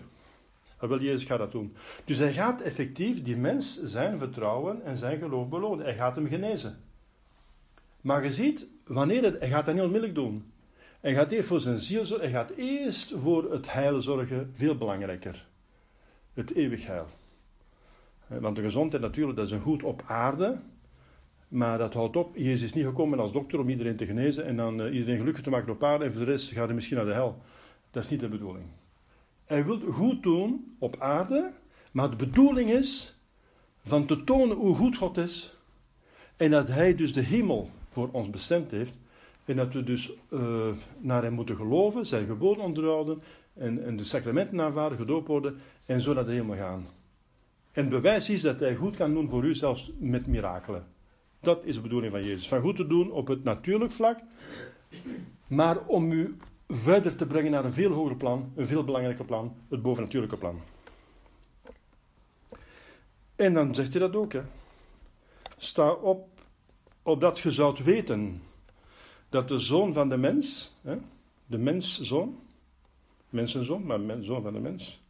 En 0.80 0.90
wel, 0.90 1.02
Jezus 1.02 1.24
gaat 1.24 1.40
dat 1.40 1.52
doen. 1.52 1.76
Dus 2.06 2.18
hij 2.18 2.34
gaat 2.34 2.62
effectief 2.62 3.24
die 3.24 3.38
mens 3.38 3.84
zijn 3.84 4.18
vertrouwen 4.18 4.84
en 4.84 4.98
zijn 4.98 5.20
geloof 5.20 5.50
belonen. 5.50 5.86
Hij 5.86 5.96
gaat 5.96 6.16
hem 6.16 6.28
genezen. 6.28 6.78
Maar 8.02 8.24
je 8.24 8.32
ziet, 8.32 8.68
wanneer 8.86 9.24
het, 9.24 9.40
hij 9.40 9.50
gaat 9.50 9.66
dat 9.66 9.74
niet 9.74 9.84
onmiddellijk 9.84 10.16
doen. 10.16 10.52
Hij 11.00 11.14
gaat 11.14 11.32
eerst 11.32 11.48
voor 11.48 11.60
zijn 11.60 11.80
ziel 11.80 12.06
zorgen. 12.06 12.32
Hij 12.32 12.40
gaat 12.40 12.52
eerst 12.56 13.14
voor 13.22 13.52
het 13.52 13.74
heil 13.74 14.02
zorgen, 14.02 14.52
veel 14.56 14.76
belangrijker. 14.76 15.48
Het 16.34 16.56
eeuwig 16.56 16.86
heil. 16.86 17.08
Want 18.28 18.56
de 18.56 18.62
gezondheid 18.62 19.02
natuurlijk, 19.04 19.38
dat 19.38 19.46
is 19.46 19.52
een 19.52 19.62
goed 19.62 19.84
op 19.84 20.04
aarde. 20.06 20.60
Maar 21.48 21.78
dat 21.78 21.94
houdt 21.94 22.16
op. 22.16 22.36
Jezus 22.36 22.62
is 22.62 22.74
niet 22.74 22.86
gekomen 22.86 23.20
als 23.20 23.32
dokter 23.32 23.60
om 23.60 23.70
iedereen 23.70 23.96
te 23.96 24.06
genezen 24.06 24.46
en 24.46 24.56
dan 24.56 24.82
uh, 24.82 24.94
iedereen 24.94 25.18
gelukkig 25.18 25.44
te 25.44 25.50
maken 25.50 25.72
op 25.72 25.84
aarde 25.84 26.06
en 26.06 26.12
voor 26.12 26.26
de 26.26 26.32
rest 26.32 26.52
gaat 26.52 26.66
hij 26.66 26.76
misschien 26.76 26.98
naar 26.98 27.06
de 27.06 27.14
hel. 27.14 27.42
Dat 27.92 28.04
is 28.04 28.10
niet 28.10 28.20
de 28.20 28.28
bedoeling. 28.28 28.66
Hij 29.46 29.66
wil 29.66 29.80
goed 29.80 30.24
doen 30.24 30.76
op 30.80 31.00
aarde, 31.00 31.52
maar 31.92 32.10
de 32.10 32.16
bedoeling 32.16 32.70
is 32.70 33.20
van 33.78 34.06
te 34.06 34.24
tonen 34.24 34.58
hoe 34.58 34.76
goed 34.76 34.98
God 34.98 35.18
is 35.18 35.58
en 36.38 36.52
dat 36.52 36.68
Hij 36.68 36.96
dus 36.96 37.14
de 37.14 37.22
hemel 37.22 37.70
voor 37.90 38.10
ons 38.12 38.30
bestemd 38.30 38.72
heeft 38.72 38.94
en 39.50 39.56
dat 39.56 39.74
we 39.74 39.84
dus 39.84 40.12
uh, 40.30 40.68
naar 41.00 41.24
Hem 41.24 41.34
moeten 41.34 41.56
geloven, 41.56 42.06
Zijn 42.06 42.26
geboden 42.26 42.64
onderhouden 42.64 43.22
en, 43.54 43.86
en 43.86 43.98
de 43.98 44.04
sacramenten 44.04 44.62
aanvaarden, 44.62 44.98
gedoopt 44.98 45.28
worden 45.28 45.60
en 45.86 46.02
zo 46.02 46.14
naar 46.14 46.26
de 46.26 46.32
hemel 46.32 46.56
gaan. 46.56 46.88
En 47.72 47.90
bewijs 47.90 48.30
is 48.30 48.42
dat 48.42 48.60
Hij 48.60 48.76
goed 48.76 48.96
kan 48.96 49.14
doen 49.14 49.30
voor 49.30 49.44
u 49.44 49.54
zelfs 49.54 49.92
met 49.98 50.28
mirakelen. 50.28 50.88
Dat 51.40 51.64
is 51.64 51.76
de 51.76 51.82
bedoeling 51.82 52.12
van 52.12 52.24
Jezus. 52.24 52.48
Van 52.48 52.62
goed 52.62 52.76
te 52.76 52.88
doen 52.88 53.12
op 53.12 53.28
het 53.28 53.44
natuurlijk 53.44 53.92
vlak, 53.92 54.20
maar 55.48 55.86
om 55.86 56.12
u 56.12 56.38
verder 56.68 57.16
te 57.16 57.26
brengen 57.26 57.52
naar 57.52 57.66
een 57.66 57.74
veel 57.74 57.92
hoger 57.92 58.16
plan, 58.16 58.52
een 58.56 58.68
veel 58.68 58.84
belangrijker 58.84 59.26
plan, 59.26 59.56
het 59.70 59.82
bovennatuurlijke 59.82 60.38
plan. 60.38 60.62
En 63.36 63.54
dan 63.54 63.76
zegt 63.76 63.94
hij 63.94 64.02
dat 64.02 64.16
ook. 64.16 64.34
Hè. 64.34 64.42
Sta 65.58 65.92
op, 65.92 66.28
opdat 67.04 67.40
je 67.40 67.52
zoudt 67.52 67.84
weten 67.84 68.42
dat 69.30 69.48
de 69.48 69.60
zoon 69.60 69.94
van 69.94 70.10
de 70.10 70.18
mens, 70.18 70.72
hè, 70.82 70.98
de 71.46 71.58
menszoon, 71.58 72.40
mensenzoon, 73.30 73.86
maar 73.86 74.24
zoon 74.24 74.42
van 74.42 74.54
de 74.54 74.60
mens, 74.60 75.02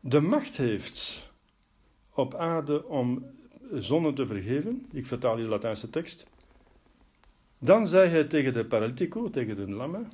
de 0.00 0.20
macht 0.20 0.56
heeft 0.56 1.30
op 2.14 2.34
aarde 2.34 2.84
om 2.84 3.24
zonden 3.72 4.14
te 4.14 4.26
vergeven. 4.26 4.86
Ik 4.92 5.06
vertaal 5.06 5.34
hier 5.34 5.44
de 5.44 5.50
Latijnse 5.50 5.90
tekst. 5.90 6.26
Dan 7.58 7.86
zei 7.86 8.08
hij 8.08 8.24
tegen 8.24 8.52
de 8.52 8.64
paralytico, 8.64 9.30
tegen 9.30 9.56
de 9.56 9.70
lamme, 9.70 10.04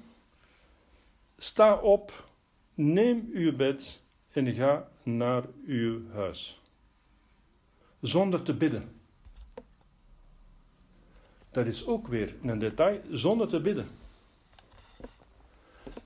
sta 1.38 1.74
op, 1.74 2.28
neem 2.74 3.28
uw 3.32 3.56
bed 3.56 4.02
en 4.32 4.54
ga 4.54 4.88
naar 5.02 5.44
uw 5.66 6.10
huis. 6.10 6.60
Zonder 8.00 8.42
te 8.42 8.54
bidden. 8.54 8.95
Dat 11.56 11.66
is 11.66 11.86
ook 11.86 12.08
weer 12.08 12.34
een 12.42 12.58
detail, 12.58 13.00
zonder 13.10 13.48
te 13.48 13.60
bidden. 13.60 13.88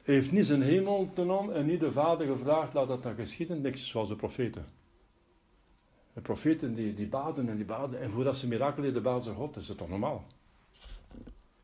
Hij 0.02 0.14
heeft 0.14 0.32
niet 0.32 0.46
zijn 0.46 0.62
hemel 0.62 1.10
genomen 1.14 1.54
en 1.54 1.66
niet 1.66 1.80
de 1.80 1.92
vader 1.92 2.26
gevraagd, 2.26 2.74
laat 2.74 2.88
dat 2.88 3.02
dan 3.02 3.14
geschieden, 3.14 3.60
niks 3.60 3.88
zoals 3.88 4.08
de 4.08 4.16
profeten. 4.16 4.64
De 6.12 6.20
profeten 6.20 6.74
die, 6.74 6.94
die 6.94 7.06
baden 7.06 7.48
en 7.48 7.56
die 7.56 7.64
baden. 7.64 8.00
En 8.00 8.10
voordat 8.10 8.36
ze 8.36 8.46
mirakel 8.46 8.82
deden, 8.82 9.02
baden 9.02 9.24
ze 9.24 9.32
God. 9.32 9.54
Dat 9.54 9.62
is 9.62 9.68
dat 9.68 9.78
toch 9.78 9.88
normaal? 9.88 10.26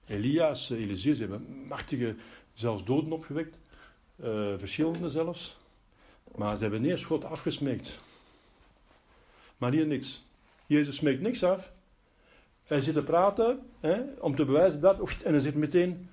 Elias, 0.06 0.70
Elisius 0.70 1.18
hebben 1.18 1.66
machtige, 1.68 2.14
zelfs 2.52 2.84
doden 2.84 3.12
opgewekt. 3.12 3.58
Uh, 4.16 4.54
verschillende 4.58 5.08
zelfs. 5.08 5.58
Maar 6.34 6.56
ze 6.56 6.62
hebben 6.62 6.84
eerst 6.84 7.04
God 7.04 7.24
afgesmeekt. 7.24 8.00
Maar 9.56 9.72
hier 9.72 9.86
niks. 9.86 10.24
Jezus 10.66 10.96
smeekt 10.96 11.20
niks 11.20 11.42
af. 11.42 11.74
Hij 12.66 12.80
zit 12.80 12.94
te 12.94 13.02
praten 13.02 13.58
hè, 13.80 14.02
om 14.20 14.36
te 14.36 14.44
bewijzen 14.44 14.80
dat. 14.80 15.22
En 15.22 15.30
hij 15.30 15.40
zit 15.40 15.54
meteen: 15.54 16.10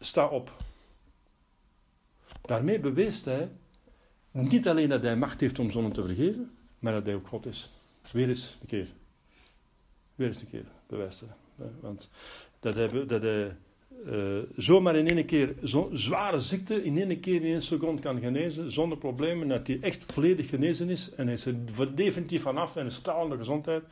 sta 0.00 0.26
op. 0.26 0.52
Daarmee 2.42 2.80
beweest 2.80 3.24
hij 3.24 3.50
niet 4.30 4.68
alleen 4.68 4.88
dat 4.88 5.02
hij 5.02 5.16
macht 5.16 5.40
heeft 5.40 5.58
om 5.58 5.70
zonnen 5.70 5.92
te 5.92 6.02
vergeven, 6.02 6.56
maar 6.78 6.92
dat 6.92 7.04
hij 7.04 7.14
ook 7.14 7.28
God 7.28 7.46
is. 7.46 7.72
Weer 8.12 8.28
eens 8.28 8.58
een 8.60 8.66
keer. 8.66 8.86
Weer 10.14 10.28
eens 10.28 10.40
een 10.40 10.50
keer 10.50 10.64
bewijst 10.86 11.20
hij. 11.20 11.68
Want 11.80 12.10
dat 12.60 12.74
hij, 12.74 13.06
dat 13.06 13.22
hij 13.22 13.56
uh, 14.06 14.38
zomaar 14.56 14.96
in 14.96 15.08
één 15.08 15.26
keer 15.26 15.54
zo'n 15.62 15.96
zware 15.96 16.38
ziekte 16.38 16.82
in 16.82 16.98
één 16.98 17.20
keer 17.20 17.34
in 17.34 17.50
één 17.50 17.62
seconde 17.62 18.02
kan 18.02 18.20
genezen, 18.20 18.70
zonder 18.70 18.98
problemen, 18.98 19.48
dat 19.48 19.66
hij 19.66 19.78
echt 19.80 20.12
volledig 20.12 20.48
genezen 20.48 20.88
is 20.88 21.14
en 21.14 21.24
hij 21.24 21.34
is 21.34 21.46
er 21.46 21.94
definitief 21.94 22.42
vanaf 22.42 22.76
en 22.76 22.84
een 22.84 22.90
stralende 22.90 23.36
gezondheid. 23.36 23.84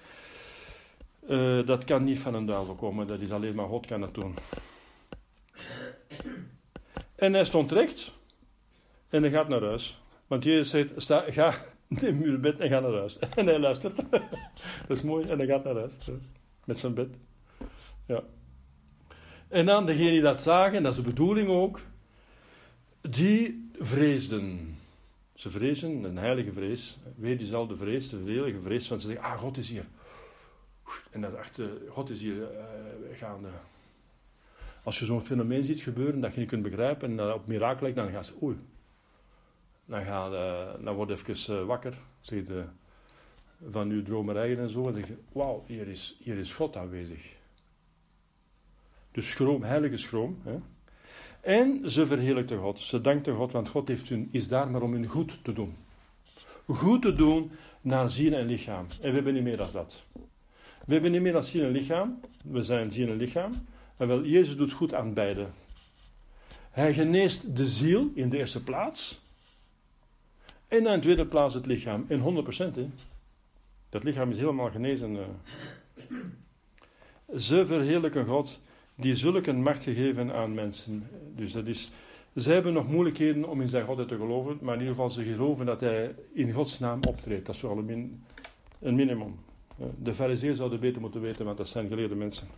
Uh, 1.29 1.67
dat 1.67 1.85
kan 1.85 2.05
niet 2.05 2.19
van 2.19 2.35
een 2.35 2.47
duivel 2.47 2.75
komen, 2.75 3.07
dat 3.07 3.21
is 3.21 3.31
alleen 3.31 3.55
maar 3.55 3.67
God 3.67 3.87
kan 3.87 4.01
dat 4.01 4.15
doen. 4.15 4.35
En 7.15 7.33
hij 7.33 7.45
stond 7.45 7.73
recht 7.73 8.13
en 9.09 9.23
hij 9.23 9.31
gaat 9.31 9.49
naar 9.49 9.63
huis. 9.63 10.03
Want 10.27 10.45
Jezus 10.45 10.71
zegt, 10.71 10.93
sta, 10.97 11.25
ga, 11.29 11.55
neem 12.01 12.23
uw 12.23 12.41
bed 12.41 12.61
en 12.61 12.69
ga 12.69 12.81
naar 12.81 12.93
huis. 12.93 13.19
En 13.37 13.47
hij 13.47 13.59
luistert. 13.59 13.97
dat 14.89 14.97
is 14.97 15.03
mooi. 15.03 15.29
En 15.29 15.39
hij 15.39 15.47
gaat 15.47 15.65
naar 15.65 15.75
huis. 15.75 15.95
Met 16.65 16.79
zijn 16.79 16.95
bed. 16.95 17.09
Ja. 18.07 18.23
En 19.49 19.67
dan 19.67 19.87
degenen 19.87 20.13
die 20.13 20.23
dat 20.23 20.39
zagen, 20.39 20.77
en 20.77 20.83
dat 20.83 20.93
is 20.93 20.99
de 20.99 21.09
bedoeling 21.09 21.49
ook, 21.49 21.81
die 23.01 23.71
vreesden. 23.79 24.77
Ze 25.35 25.51
vrezen, 25.51 26.05
een 26.05 26.19
heilige 26.19 26.53
vrees. 26.53 26.99
Weer 27.17 27.39
diezelfde 27.39 27.77
vrees, 27.77 28.09
de 28.11 28.17
heilige 28.17 28.61
vrees. 28.61 28.89
Want 28.89 29.01
ze 29.01 29.07
zeggen, 29.07 29.25
ah, 29.25 29.39
God 29.39 29.57
is 29.57 29.71
hier. 29.71 29.85
En 31.11 31.20
dat 31.20 31.37
achter, 31.37 31.70
God 31.88 32.11
is 32.11 32.20
hier 32.20 32.37
uh, 32.37 32.49
gaande. 33.12 33.49
Als 34.83 34.99
je 34.99 35.05
zo'n 35.05 35.23
fenomeen 35.23 35.62
ziet 35.62 35.81
gebeuren 35.81 36.20
dat 36.20 36.35
je 36.35 36.40
niet 36.40 36.49
kunt 36.49 36.62
begrijpen 36.62 37.11
en 37.11 37.16
dat 37.16 37.35
op 37.35 37.47
mirakel 37.47 37.83
lijkt, 37.83 37.97
dan 37.97 38.11
gaan 38.11 38.25
ze, 38.25 38.33
oei, 38.42 38.57
dan, 39.85 40.05
ga, 40.05 40.31
uh, 40.31 40.85
dan 40.85 40.94
word 40.94 41.09
je 41.09 41.33
even 41.33 41.66
wakker 41.66 41.94
zeg 42.20 42.47
je, 42.47 42.64
van 43.70 43.90
uw 43.90 44.03
dromerijen 44.03 44.59
en 44.59 44.70
zo. 44.70 44.88
En 44.88 44.94
zeg 44.94 45.09
je, 45.09 45.16
wauw, 45.33 45.64
hier 45.66 45.88
is, 45.88 46.16
hier 46.23 46.38
is 46.38 46.53
God 46.53 46.77
aanwezig. 46.77 47.37
Dus 49.11 49.31
schroom, 49.31 49.62
heilige 49.62 49.97
schroom. 49.97 50.38
Hè. 50.42 50.59
En 51.40 51.90
ze 51.90 52.07
verheerlijkte 52.07 52.57
God. 52.57 52.81
Ze 52.81 53.01
dankte 53.01 53.33
God, 53.33 53.53
want 53.53 53.68
God 53.68 53.88
heeft 53.88 54.09
hun, 54.09 54.29
is 54.31 54.49
daar 54.49 54.70
maar 54.70 54.83
om 54.83 54.92
hun 54.92 55.07
goed 55.07 55.38
te 55.44 55.53
doen. 55.53 55.77
Goed 56.66 57.03
te 57.03 57.14
doen 57.14 57.51
naar 57.81 58.09
ziel 58.09 58.33
en 58.33 58.47
lichaam. 58.47 58.87
En 59.01 59.09
we 59.09 59.14
hebben 59.14 59.35
niet 59.35 59.42
meer 59.42 59.57
dan 59.57 59.68
dat. 59.73 60.05
We 60.87 60.92
hebben 60.92 61.12
niet 61.12 61.20
meer 61.20 61.33
dan 61.33 61.44
ziel 61.44 61.64
en 61.64 61.70
lichaam. 61.70 62.20
We 62.42 62.62
zijn 62.62 62.90
ziel 62.90 63.09
en 63.09 63.16
lichaam. 63.16 63.53
En 63.97 64.09
wel, 64.09 64.25
Jezus 64.25 64.57
doet 64.57 64.73
goed 64.73 64.94
aan 64.94 65.14
beide. 65.14 65.47
Hij 66.70 66.94
geneest 66.94 67.57
de 67.57 67.66
ziel 67.66 68.11
in 68.14 68.29
de 68.29 68.37
eerste 68.37 68.62
plaats. 68.62 69.23
En 70.68 70.87
in 70.87 70.92
de 70.92 70.99
tweede 70.99 71.27
plaats 71.27 71.55
het 71.55 71.66
lichaam. 71.66 72.05
In 72.09 72.44
100%. 72.44 72.75
Hè. 72.75 72.88
Dat 73.88 74.05
lichaam 74.05 74.31
is 74.31 74.38
helemaal 74.38 74.70
genezen. 74.70 75.14
Uh. 75.14 75.23
Ze 77.37 77.66
verheerlijken 77.66 78.27
God 78.27 78.61
die 78.94 79.14
zulke 79.14 79.53
macht 79.53 79.83
gegeven 79.83 80.33
aan 80.33 80.55
mensen. 80.55 81.09
Dus 81.37 81.53
dat 81.53 81.66
is, 81.66 81.90
zij 82.35 82.55
hebben 82.55 82.73
nog 82.73 82.88
moeilijkheden 82.88 83.49
om 83.49 83.61
in 83.61 83.68
zijn 83.68 83.87
Godheid 83.87 84.09
te 84.09 84.16
geloven, 84.16 84.59
maar 84.61 84.75
in 84.75 84.81
ieder 84.81 84.94
geval 84.94 85.11
ze 85.11 85.25
geloven 85.25 85.66
dat 85.66 85.81
hij 85.81 86.14
in 86.33 86.53
Gods 86.53 86.79
naam 86.79 87.01
optreedt. 87.09 87.47
Dat 87.47 87.55
is 87.55 87.61
wel 87.61 87.79
een, 87.79 88.25
een 88.81 88.94
minimum. 88.94 89.38
De 89.77 90.15
fariseeën 90.15 90.57
zouden 90.57 90.81
beter 90.81 91.01
moeten 91.01 91.21
weten, 91.21 91.45
want 91.45 91.57
dat 91.57 91.69
zijn 91.69 91.89
geleerde 91.89 92.15
mensen. 92.15 92.49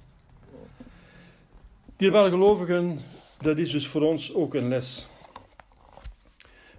Dierbare 1.96 2.30
gelovigen, 2.30 2.98
dat 3.40 3.58
is 3.58 3.70
dus 3.70 3.88
voor 3.88 4.02
ons 4.02 4.34
ook 4.34 4.54
een 4.54 4.68
les 4.68 5.08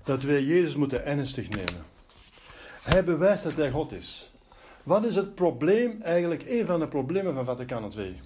dat 0.04 0.24
wij 0.24 0.44
Jezus 0.44 0.76
moeten 0.76 1.06
ernstig 1.06 1.50
nemen. 1.50 1.84
Hij 2.82 3.04
bewijst 3.04 3.44
dat 3.44 3.54
hij 3.54 3.72
God 3.72 3.92
is. 3.92 4.32
Wat 4.84 5.06
is 5.06 5.16
het 5.16 5.36
probleem, 5.36 6.02
eigenlijk 6.02 6.44
een 6.46 6.66
van 6.66 6.80
de 6.80 6.88
problemen 6.88 7.34
van 7.34 7.46
Vaticaan 7.46 7.92
II? 7.98 8.20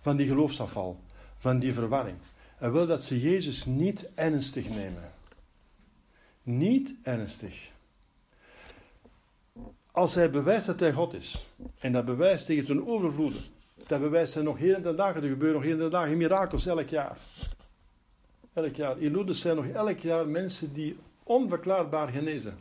Van 0.00 0.16
die 0.16 0.26
geloofsafval, 0.26 1.00
van 1.38 1.58
die 1.58 1.72
verwarring. 1.72 2.16
Hij 2.56 2.70
wil 2.70 2.86
dat 2.86 3.02
ze 3.02 3.20
Jezus 3.20 3.64
niet 3.64 4.10
ernstig 4.14 4.68
nemen. 4.68 5.12
niet 6.42 6.94
ernstig. 7.02 7.71
Als 9.92 10.14
hij 10.14 10.30
bewijst 10.30 10.66
dat 10.66 10.80
hij 10.80 10.92
God 10.92 11.14
is, 11.14 11.46
en 11.78 11.92
dat 11.92 12.04
bewijst 12.04 12.46
tegen 12.46 12.66
ten 12.66 12.86
overvloede, 12.86 13.38
dat 13.86 14.00
bewijst 14.00 14.34
hij 14.34 14.42
nog 14.42 14.58
heel 14.58 14.82
de 14.82 14.94
dagen, 14.94 15.22
er 15.22 15.28
gebeuren 15.28 15.56
nog 15.56 15.64
heel 15.64 15.76
de 15.76 15.88
dagen 15.88 16.16
mirakels 16.16 16.66
elk 16.66 16.88
jaar. 16.88 17.18
Elk 18.52 18.74
jaar. 18.74 19.00
In 19.00 19.12
Lourdes 19.12 19.40
zijn 19.40 19.56
nog 19.56 19.66
elk 19.66 19.98
jaar 19.98 20.28
mensen 20.28 20.72
die 20.72 20.96
onverklaarbaar 21.22 22.08
genezen. 22.08 22.58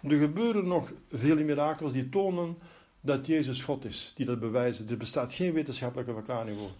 Er 0.00 0.18
gebeuren 0.18 0.66
nog 0.66 0.92
vele 1.12 1.44
mirakels 1.44 1.92
die 1.92 2.08
tonen 2.08 2.58
dat 3.00 3.26
Jezus 3.26 3.62
God 3.62 3.84
is, 3.84 4.12
die 4.14 4.26
dat 4.26 4.40
bewijzen. 4.40 4.88
Er 4.88 4.96
bestaat 4.96 5.34
geen 5.34 5.52
wetenschappelijke 5.52 6.12
verklaring 6.12 6.58
voor. 6.58 6.70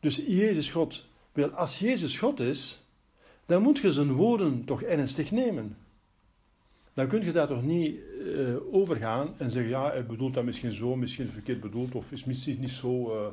Dus 0.00 0.16
Jezus 0.16 0.70
God. 0.70 1.06
Wel, 1.32 1.50
als 1.50 1.78
Jezus 1.78 2.18
God 2.18 2.40
is, 2.40 2.80
dan 3.46 3.62
moet 3.62 3.78
je 3.78 3.92
zijn 3.92 4.12
woorden 4.12 4.64
toch 4.64 4.82
ernstig 4.82 5.30
nemen. 5.30 5.76
Dan 6.94 7.08
kun 7.08 7.24
je 7.24 7.32
daar 7.32 7.46
toch 7.46 7.62
niet 7.62 7.96
uh, 8.18 8.56
overgaan 8.70 9.34
en 9.38 9.50
zeggen, 9.50 9.70
ja, 9.70 9.90
hij 9.90 10.06
bedoelt 10.06 10.34
dat 10.34 10.44
misschien 10.44 10.72
zo, 10.72 10.96
misschien 10.96 11.28
verkeerd 11.28 11.60
bedoeld, 11.60 11.94
of 11.94 12.12
is 12.12 12.24
misschien 12.24 12.60
niet 12.60 12.70
zo, 12.70 13.14
uh, 13.14 13.26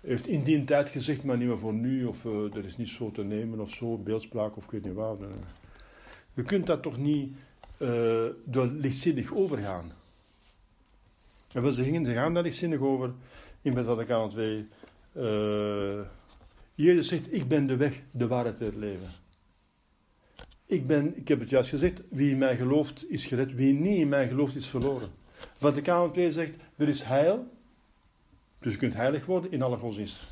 heeft 0.00 0.26
in 0.26 0.42
die 0.42 0.64
tijd 0.64 0.90
gezegd, 0.90 1.24
maar 1.24 1.36
niet 1.36 1.48
meer 1.48 1.58
voor 1.58 1.74
nu, 1.74 2.04
of 2.04 2.24
er 2.24 2.64
is 2.64 2.76
niet 2.76 2.88
zo 2.88 3.10
te 3.10 3.22
nemen, 3.22 3.60
of 3.60 3.70
zo, 3.70 3.96
beeldspraak, 3.96 4.56
of 4.56 4.64
ik 4.64 4.70
weet 4.70 4.84
niet 4.84 4.94
waar. 4.94 5.16
Je 6.34 6.42
kunt 6.42 6.66
dat 6.66 6.82
toch 6.82 6.98
niet 6.98 7.32
door 8.44 8.66
lichtzinnig 8.66 9.34
overgaan. 9.34 9.92
En 11.52 11.62
wel, 11.62 11.72
ze, 11.72 11.82
gingen, 11.82 12.04
ze 12.04 12.12
gaan 12.12 12.34
daar 12.34 12.42
lichtzinnig 12.42 12.80
over 12.80 13.12
in 13.62 13.84
Vaticaan 13.84 14.30
2. 14.30 14.66
Jezus 16.74 17.08
zegt, 17.08 17.32
ik 17.32 17.48
ben 17.48 17.66
de 17.66 17.76
weg, 17.76 18.00
de 18.10 18.26
waarheid 18.26 18.58
het 18.58 18.76
leven. 18.76 19.19
Ik, 20.70 20.86
ben, 20.86 21.16
ik 21.16 21.28
heb 21.28 21.40
het 21.40 21.50
juist 21.50 21.70
gezegd, 21.70 22.02
wie 22.08 22.30
in 22.30 22.38
mij 22.38 22.56
gelooft 22.56 23.10
is 23.10 23.26
gered, 23.26 23.54
wie 23.54 23.72
niet 23.72 23.98
in 23.98 24.08
mij 24.08 24.28
gelooft 24.28 24.56
is 24.56 24.66
verloren. 24.66 25.10
Vaticaan 25.56 26.14
II 26.14 26.30
zegt, 26.30 26.56
er 26.76 26.88
is 26.88 27.02
heil, 27.02 27.46
dus 28.58 28.72
je 28.72 28.78
kunt 28.78 28.94
heilig 28.94 29.26
worden 29.26 29.52
in 29.52 29.62
alle 29.62 29.76
godsdiensten. 29.76 30.26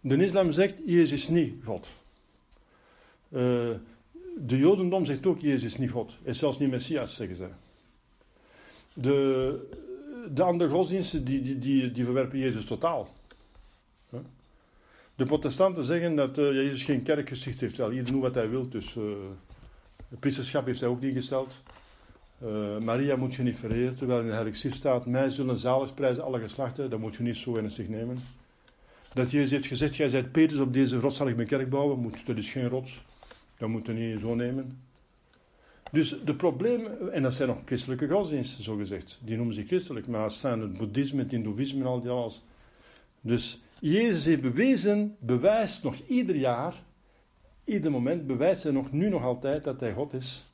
De 0.00 0.24
islam 0.24 0.52
zegt, 0.52 0.82
Jezus 0.86 1.12
is 1.12 1.28
niet 1.28 1.64
God. 1.64 1.88
Uh, 3.28 3.40
de 4.36 4.58
Jodendom 4.58 5.04
zegt 5.04 5.26
ook, 5.26 5.40
Jezus 5.40 5.64
is 5.64 5.78
niet 5.78 5.90
God. 5.90 6.16
Is 6.22 6.38
zelfs 6.38 6.58
niet 6.58 6.70
Messias, 6.70 7.14
zeggen 7.14 7.36
ze. 7.36 7.48
De, 8.92 9.68
de 10.34 10.42
andere 10.42 10.70
godsdiensten, 10.70 11.24
die, 11.24 11.40
die, 11.40 11.58
die, 11.58 11.92
die 11.92 12.04
verwerpen 12.04 12.38
Jezus 12.38 12.64
totaal. 12.64 13.08
De 15.16 15.24
protestanten 15.24 15.84
zeggen 15.84 16.16
dat 16.16 16.38
uh, 16.38 16.52
Jezus 16.52 16.82
geen 16.82 17.02
kerk 17.02 17.28
gesticht 17.28 17.60
heeft. 17.60 17.76
Wel, 17.76 17.92
ieder 17.92 18.12
doet 18.12 18.22
wat 18.22 18.34
hij 18.34 18.48
wil, 18.48 18.68
dus 18.68 18.94
uh, 18.94 19.04
het 20.08 20.20
priesterschap 20.20 20.66
heeft 20.66 20.80
hij 20.80 20.88
ook 20.88 21.00
niet 21.00 21.14
gesteld. 21.14 21.62
Uh, 22.44 22.78
Maria 22.78 23.16
moet 23.16 23.34
je 23.34 23.42
niet 23.42 23.56
vereren, 23.56 23.94
terwijl 23.94 24.20
in 24.20 24.44
de 24.44 24.54
Schrift 24.54 24.76
staat: 24.76 25.06
Mij 25.06 25.30
zullen 25.30 25.58
zalig 25.58 25.94
prijzen 25.94 26.24
alle 26.24 26.40
geslachten. 26.40 26.90
Dat 26.90 26.98
moet 26.98 27.14
je 27.14 27.22
niet 27.22 27.36
zo 27.36 27.56
ernstig 27.56 27.88
nemen. 27.88 28.18
Dat 29.12 29.30
Jezus 29.30 29.50
heeft 29.50 29.66
gezegd: 29.66 29.96
Jij 29.96 30.08
zijt 30.08 30.32
Petrus 30.32 30.60
op 30.60 30.72
deze 30.72 30.98
rots 30.98 31.16
zal 31.16 31.28
ik 31.28 31.36
mijn 31.36 31.48
kerk 31.48 31.70
bouwen. 31.70 31.98
Moet, 31.98 32.26
dat 32.26 32.36
is 32.36 32.50
geen 32.50 32.68
rots. 32.68 33.02
Dat 33.58 33.68
moet 33.68 33.86
je 33.86 33.92
niet 33.92 34.20
zo 34.20 34.34
nemen. 34.34 34.78
Dus 35.90 36.16
de 36.24 36.34
problemen, 36.34 37.12
en 37.12 37.22
dat 37.22 37.34
zijn 37.34 37.48
nog 37.48 37.58
christelijke 37.64 38.08
godsdiensten, 38.08 38.64
zo 38.64 38.76
gezegd. 38.76 39.20
Die 39.22 39.36
noemen 39.36 39.54
zich 39.54 39.66
christelijk, 39.66 40.06
maar 40.06 40.22
het 40.22 40.32
zijn 40.32 40.60
het 40.60 40.78
boeddhisme, 40.78 41.22
het 41.22 41.30
hindoeïsme 41.30 41.80
en 41.80 41.86
al 41.86 42.00
die 42.00 42.10
alles. 42.10 42.42
Dus 43.20 43.60
Jezus 43.80 44.24
heeft 44.24 44.40
bewezen, 44.40 45.16
bewijst 45.20 45.82
nog 45.82 45.96
ieder 46.06 46.36
jaar, 46.36 46.74
ieder 47.64 47.90
moment, 47.90 48.26
bewijst 48.26 48.62
hij 48.62 48.72
nog 48.72 48.92
nu 48.92 49.08
nog 49.08 49.22
altijd 49.22 49.64
dat 49.64 49.80
hij 49.80 49.92
God 49.92 50.12
is. 50.12 50.46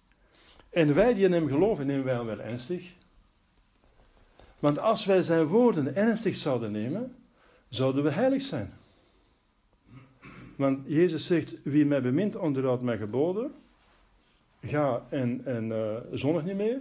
En 0.71 0.95
wij 0.95 1.15
die 1.15 1.25
in 1.25 1.33
hem 1.33 1.49
geloven, 1.49 1.87
nemen 1.87 2.05
wij 2.05 2.15
hem 2.15 2.27
wel 2.27 2.41
ernstig. 2.41 2.93
Want 4.59 4.79
als 4.79 5.05
wij 5.05 5.23
zijn 5.23 5.47
woorden 5.47 5.97
ernstig 5.97 6.37
zouden 6.37 6.73
nemen, 6.73 7.15
zouden 7.69 8.03
we 8.03 8.11
heilig 8.11 8.43
zijn. 8.43 8.73
Want 10.57 10.79
Jezus 10.87 11.27
zegt, 11.27 11.57
wie 11.63 11.87
mij 11.87 12.03
bemint, 12.03 12.37
onderhoudt 12.37 12.83
mijn 12.83 12.99
geboden. 12.99 13.53
Ga 14.63 15.07
en, 15.09 15.41
en 15.45 15.65
uh, 16.25 16.45
niet 16.45 16.57
meer. 16.57 16.79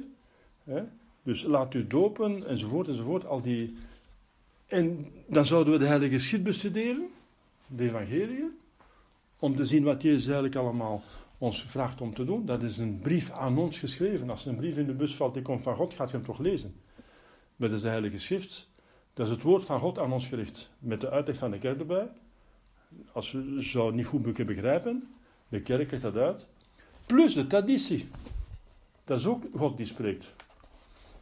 Hè? 0.63 0.83
Dus 1.23 1.43
laat 1.43 1.73
u 1.73 1.87
dopen, 1.87 2.47
enzovoort, 2.47 2.87
enzovoort. 2.87 3.25
Al 3.25 3.41
die 3.41 3.77
en 4.69 5.11
dan 5.27 5.45
zouden 5.45 5.73
we 5.73 5.79
de 5.79 5.85
Heilige 5.85 6.19
Schrift 6.19 6.43
bestuderen, 6.43 7.07
de 7.67 7.83
Evangelie, 7.83 8.57
om 9.39 9.55
te 9.55 9.65
zien 9.65 9.83
wat 9.83 10.01
Jezus 10.01 10.25
eigenlijk 10.25 10.55
allemaal 10.55 11.03
ons 11.37 11.63
vraagt 11.63 12.01
om 12.01 12.13
te 12.13 12.25
doen. 12.25 12.45
Dat 12.45 12.63
is 12.63 12.77
een 12.77 12.99
brief 12.99 13.31
aan 13.31 13.57
ons 13.57 13.77
geschreven. 13.77 14.29
Als 14.29 14.45
een 14.45 14.55
brief 14.55 14.77
in 14.77 14.85
de 14.85 14.93
bus 14.93 15.15
valt 15.15 15.33
die 15.33 15.43
komt 15.43 15.63
van 15.63 15.75
God, 15.75 15.93
gaat 15.93 16.09
je 16.09 16.15
hem 16.17 16.25
toch 16.25 16.39
lezen. 16.39 16.75
Dat 17.55 17.71
is 17.71 17.81
de 17.81 17.87
Heilige 17.87 18.19
Schrift. 18.19 18.69
Dat 19.13 19.25
is 19.25 19.31
het 19.31 19.41
woord 19.41 19.65
van 19.65 19.79
God 19.79 19.99
aan 19.99 20.13
ons 20.13 20.27
gericht. 20.27 20.69
Met 20.79 21.01
de 21.01 21.09
uitleg 21.09 21.37
van 21.37 21.51
de 21.51 21.59
kerk 21.59 21.79
erbij. 21.79 22.07
Als 23.11 23.31
we 23.31 23.63
zo 23.63 23.89
niet 23.91 24.05
goed 24.05 24.21
kunnen 24.21 24.55
begrijpen, 24.55 25.09
de 25.49 25.61
kerk 25.61 25.91
legt 25.91 26.03
dat 26.03 26.15
uit. 26.15 26.47
Plus 27.05 27.33
de 27.33 27.47
traditie. 27.47 28.07
Dat 29.03 29.19
is 29.19 29.25
ook 29.25 29.43
God 29.55 29.77
die 29.77 29.85
spreekt. 29.85 30.33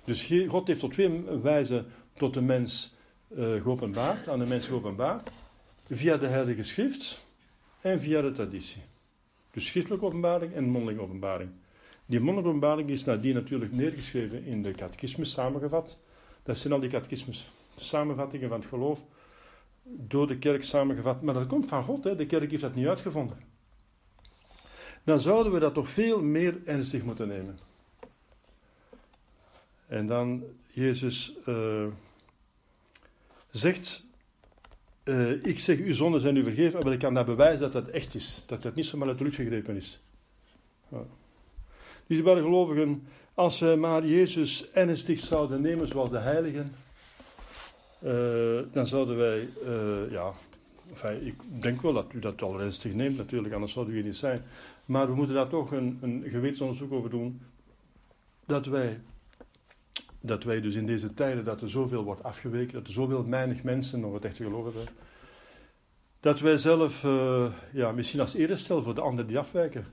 Dus 0.04 0.34
God 0.48 0.68
heeft 0.68 0.84
op 0.84 0.94
twee 0.94 1.22
wijzen 1.42 1.86
tot 2.14 2.34
de 2.34 2.42
mens 2.42 2.97
uh, 3.30 3.62
geopenbaard, 3.62 4.28
aan 4.28 4.40
de 4.40 4.46
mensen 4.46 4.70
geopenbaard, 4.70 5.30
via 5.86 6.18
de 6.18 6.28
Heilige 6.28 6.64
Schrift 6.64 7.26
en 7.82 8.00
via 8.00 8.22
de 8.22 8.32
traditie. 8.32 8.82
Dus 9.52 9.68
schriftelijke 9.68 10.06
openbaring 10.06 10.54
en 10.54 10.70
mondelinge 10.70 11.02
openbaring. 11.02 11.50
Die 12.06 12.20
mondelinge 12.20 12.48
openbaring 12.48 12.90
is 12.90 13.04
nadien 13.04 13.34
natuurlijk 13.34 13.72
neergeschreven 13.72 14.46
in 14.46 14.64
de 14.64 14.72
catechismus, 14.72 15.32
samengevat. 15.32 15.98
Dat 16.44 16.58
zijn 16.58 16.74
al 16.74 16.80
die 16.80 16.90
catechismus, 16.90 17.52
samenvattingen 17.76 18.50
van 18.50 18.60
het 18.60 18.70
geloof, 18.70 19.00
door 19.84 20.28
de 20.28 20.38
kerk 20.38 20.64
samengevat. 20.64 21.22
Maar 21.22 21.34
dat 21.34 21.48
komt 21.48 21.68
van 21.68 21.84
God, 21.84 22.04
hè? 22.04 22.16
de 22.16 22.26
kerk 22.26 22.50
heeft 22.50 22.62
dat 22.62 22.76
niet 22.76 22.88
uitgevonden. 22.88 23.38
Dan 25.04 25.20
zouden 25.20 25.54
we 25.54 25.60
dat 25.60 25.74
toch 25.74 25.90
veel 25.90 26.22
meer 26.22 26.62
ernstig 26.66 27.04
moeten 27.04 27.28
nemen. 27.28 27.60
En 29.88 30.08
dan 30.08 30.44
Jezus. 30.68 31.34
Uh, 31.46 31.88
zegt, 33.58 34.06
uh, 35.04 35.46
ik 35.46 35.60
zeg 35.60 35.78
uw 35.78 35.94
zonden 35.94 36.22
zijn 36.22 36.36
u 36.36 36.44
vergeven, 36.44 36.84
maar 36.84 36.94
ik 36.94 37.00
kan 37.00 37.14
dat 37.14 37.26
bewijzen 37.26 37.60
dat 37.60 37.72
dat 37.72 37.88
echt 37.88 38.16
is. 38.16 38.44
Dat 38.46 38.62
dat 38.62 38.76
niet 38.76 38.86
zomaar 38.86 39.08
uit 39.08 39.18
de 39.18 39.24
lucht 39.24 39.36
gegrepen 39.36 39.76
is. 39.76 40.02
Ja. 40.92 41.04
Dus 42.08 42.18
de 42.18 42.24
gelovigen, 42.24 43.08
als 43.34 43.60
we 43.60 43.76
maar 43.76 44.06
Jezus 44.06 44.72
ernstig 44.72 45.20
zouden 45.20 45.62
nemen 45.62 45.88
zoals 45.88 46.10
de 46.10 46.18
heiligen, 46.18 46.76
uh, 48.04 48.60
dan 48.72 48.88
zouden 48.88 49.18
wij, 49.18 49.50
uh, 49.66 50.12
ja, 50.12 50.34
ik 51.20 51.62
denk 51.62 51.82
wel 51.82 51.94
dat 51.94 52.14
u 52.14 52.20
dat 52.20 52.42
al 52.42 52.60
ernstig 52.60 52.94
neemt 52.94 53.18
natuurlijk, 53.18 53.54
anders 53.54 53.74
zouden 53.74 53.94
u 53.94 53.98
hier 53.98 54.06
niet 54.06 54.18
zijn. 54.18 54.44
Maar 54.86 55.08
we 55.08 55.16
moeten 55.16 55.36
daar 55.36 55.50
toch 55.50 55.72
een, 55.72 55.98
een 56.02 56.24
gewetensonderzoek 56.28 56.92
over 56.92 57.10
doen, 57.10 57.42
dat 58.46 58.66
wij 58.66 59.00
dat 60.28 60.44
wij 60.44 60.62
dus 60.62 60.76
in 60.76 60.86
deze 60.86 61.14
tijden 61.14 61.46
dat 61.46 61.62
er 61.62 61.70
zoveel 61.70 62.04
wordt 62.04 62.24
afgeweken, 62.24 62.74
dat 62.74 62.88
er 62.88 62.94
zoveel 62.94 63.30
weinig 63.30 63.64
mensen 63.64 64.00
nog 64.00 64.14
het 64.14 64.26
echte 64.26 64.44
geloof 64.44 64.64
hebben, 64.64 64.88
dat 66.20 66.40
wij 66.40 66.58
zelf 66.58 67.04
uh, 67.04 67.54
ja, 67.74 67.92
misschien 67.92 68.20
als 68.20 68.34
eerder 68.34 68.58
voor 68.58 68.96
de 68.96 69.02
anderen 69.02 69.28
die 69.28 69.38
afwijken, 69.38 69.86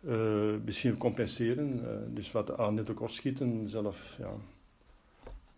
uh, 0.00 0.54
misschien 0.64 0.96
compenseren, 0.96 1.78
uh, 1.78 1.90
dus 2.08 2.32
wat 2.32 2.58
aan 2.58 2.74
net 2.74 2.90
ook 2.90 3.08
schieten, 3.08 3.68
zelf, 3.68 4.14
ja, 4.18 4.30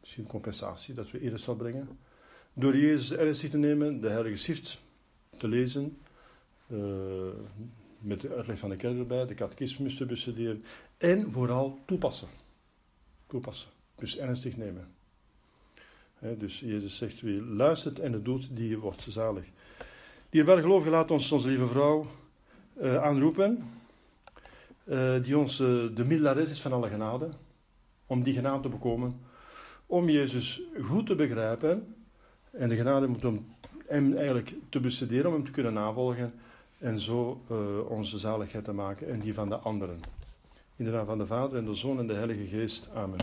misschien 0.01 0.27
compensatie, 0.27 0.95
dat 0.95 1.11
we 1.11 1.21
eerder 1.21 1.57
brengen. 1.57 1.89
Door 2.53 2.77
Jezus 2.77 3.13
ernstig 3.13 3.51
te 3.51 3.59
nemen, 3.59 4.01
de 4.01 4.09
Heilige 4.09 4.37
Schrift 4.37 4.81
te 5.37 5.49
lezen, 5.49 5.99
met 7.99 8.21
de 8.21 8.35
uitleg 8.35 8.59
van 8.59 8.71
de 8.71 8.77
kerk 8.77 8.99
erbij, 8.99 9.27
de 9.27 9.35
catechismus 9.35 9.97
te 9.97 10.07
bestuderen 10.07 10.65
en 10.99 11.33
vooral 11.33 11.79
toepassen. 11.85 12.29
Toepassen. 13.27 13.80
Dus 14.01 14.19
ernstig 14.19 14.57
nemen. 14.57 14.89
dus 16.39 16.61
Jezus 16.61 16.97
zegt, 16.97 17.21
wie 17.21 17.43
luistert 17.43 17.99
en 17.99 18.13
het 18.13 18.25
doet, 18.25 18.57
die 18.57 18.79
wordt 18.79 19.07
zalig. 19.09 19.45
Die 20.31 20.45
gelovigen 20.45 20.93
laat 20.93 21.11
ons 21.11 21.33
onze 21.33 21.49
lieve 21.49 21.67
vrouw 21.67 22.07
uh, 22.83 23.03
aanroepen, 23.03 23.71
uh, 24.85 25.23
die 25.23 25.39
ons 25.39 25.61
uh, 25.61 25.69
de 25.95 26.05
middelares 26.05 26.51
is 26.51 26.61
van 26.61 26.73
alle 26.73 26.89
genade, 26.89 27.29
om 28.07 28.23
die 28.23 28.35
genade 28.35 28.63
te 28.63 28.69
bekomen, 28.69 29.21
om 29.87 30.09
Jezus 30.09 30.61
goed 30.83 31.07
te 31.07 31.15
begrijpen 31.15 31.95
en 32.51 32.69
de 32.69 32.77
genade 32.77 33.07
moet 33.07 33.25
om 33.25 33.47
hem 33.87 34.17
eigenlijk 34.17 34.53
te 34.69 34.81
bestuderen, 34.81 35.27
om 35.27 35.33
hem 35.33 35.45
te 35.45 35.51
kunnen 35.51 35.73
navolgen 35.73 36.33
en 36.79 36.99
zo 36.99 37.43
onze 37.89 38.19
zaligheid 38.19 38.65
te 38.65 38.73
maken 38.73 39.09
en 39.09 39.21
die 39.21 39.35
van 39.35 39.49
de 39.49 39.57
anderen. 39.57 40.01
In 40.77 40.85
de 40.85 40.91
naam 40.91 41.07
van 41.07 41.19
de 41.19 41.27
Vader 41.27 41.59
en 41.59 41.65
de 41.65 41.75
Zoon 41.75 41.99
en 41.99 42.07
de 42.07 42.15
Heilige 42.15 42.47
Geest. 42.47 42.89
Amen. 42.95 43.19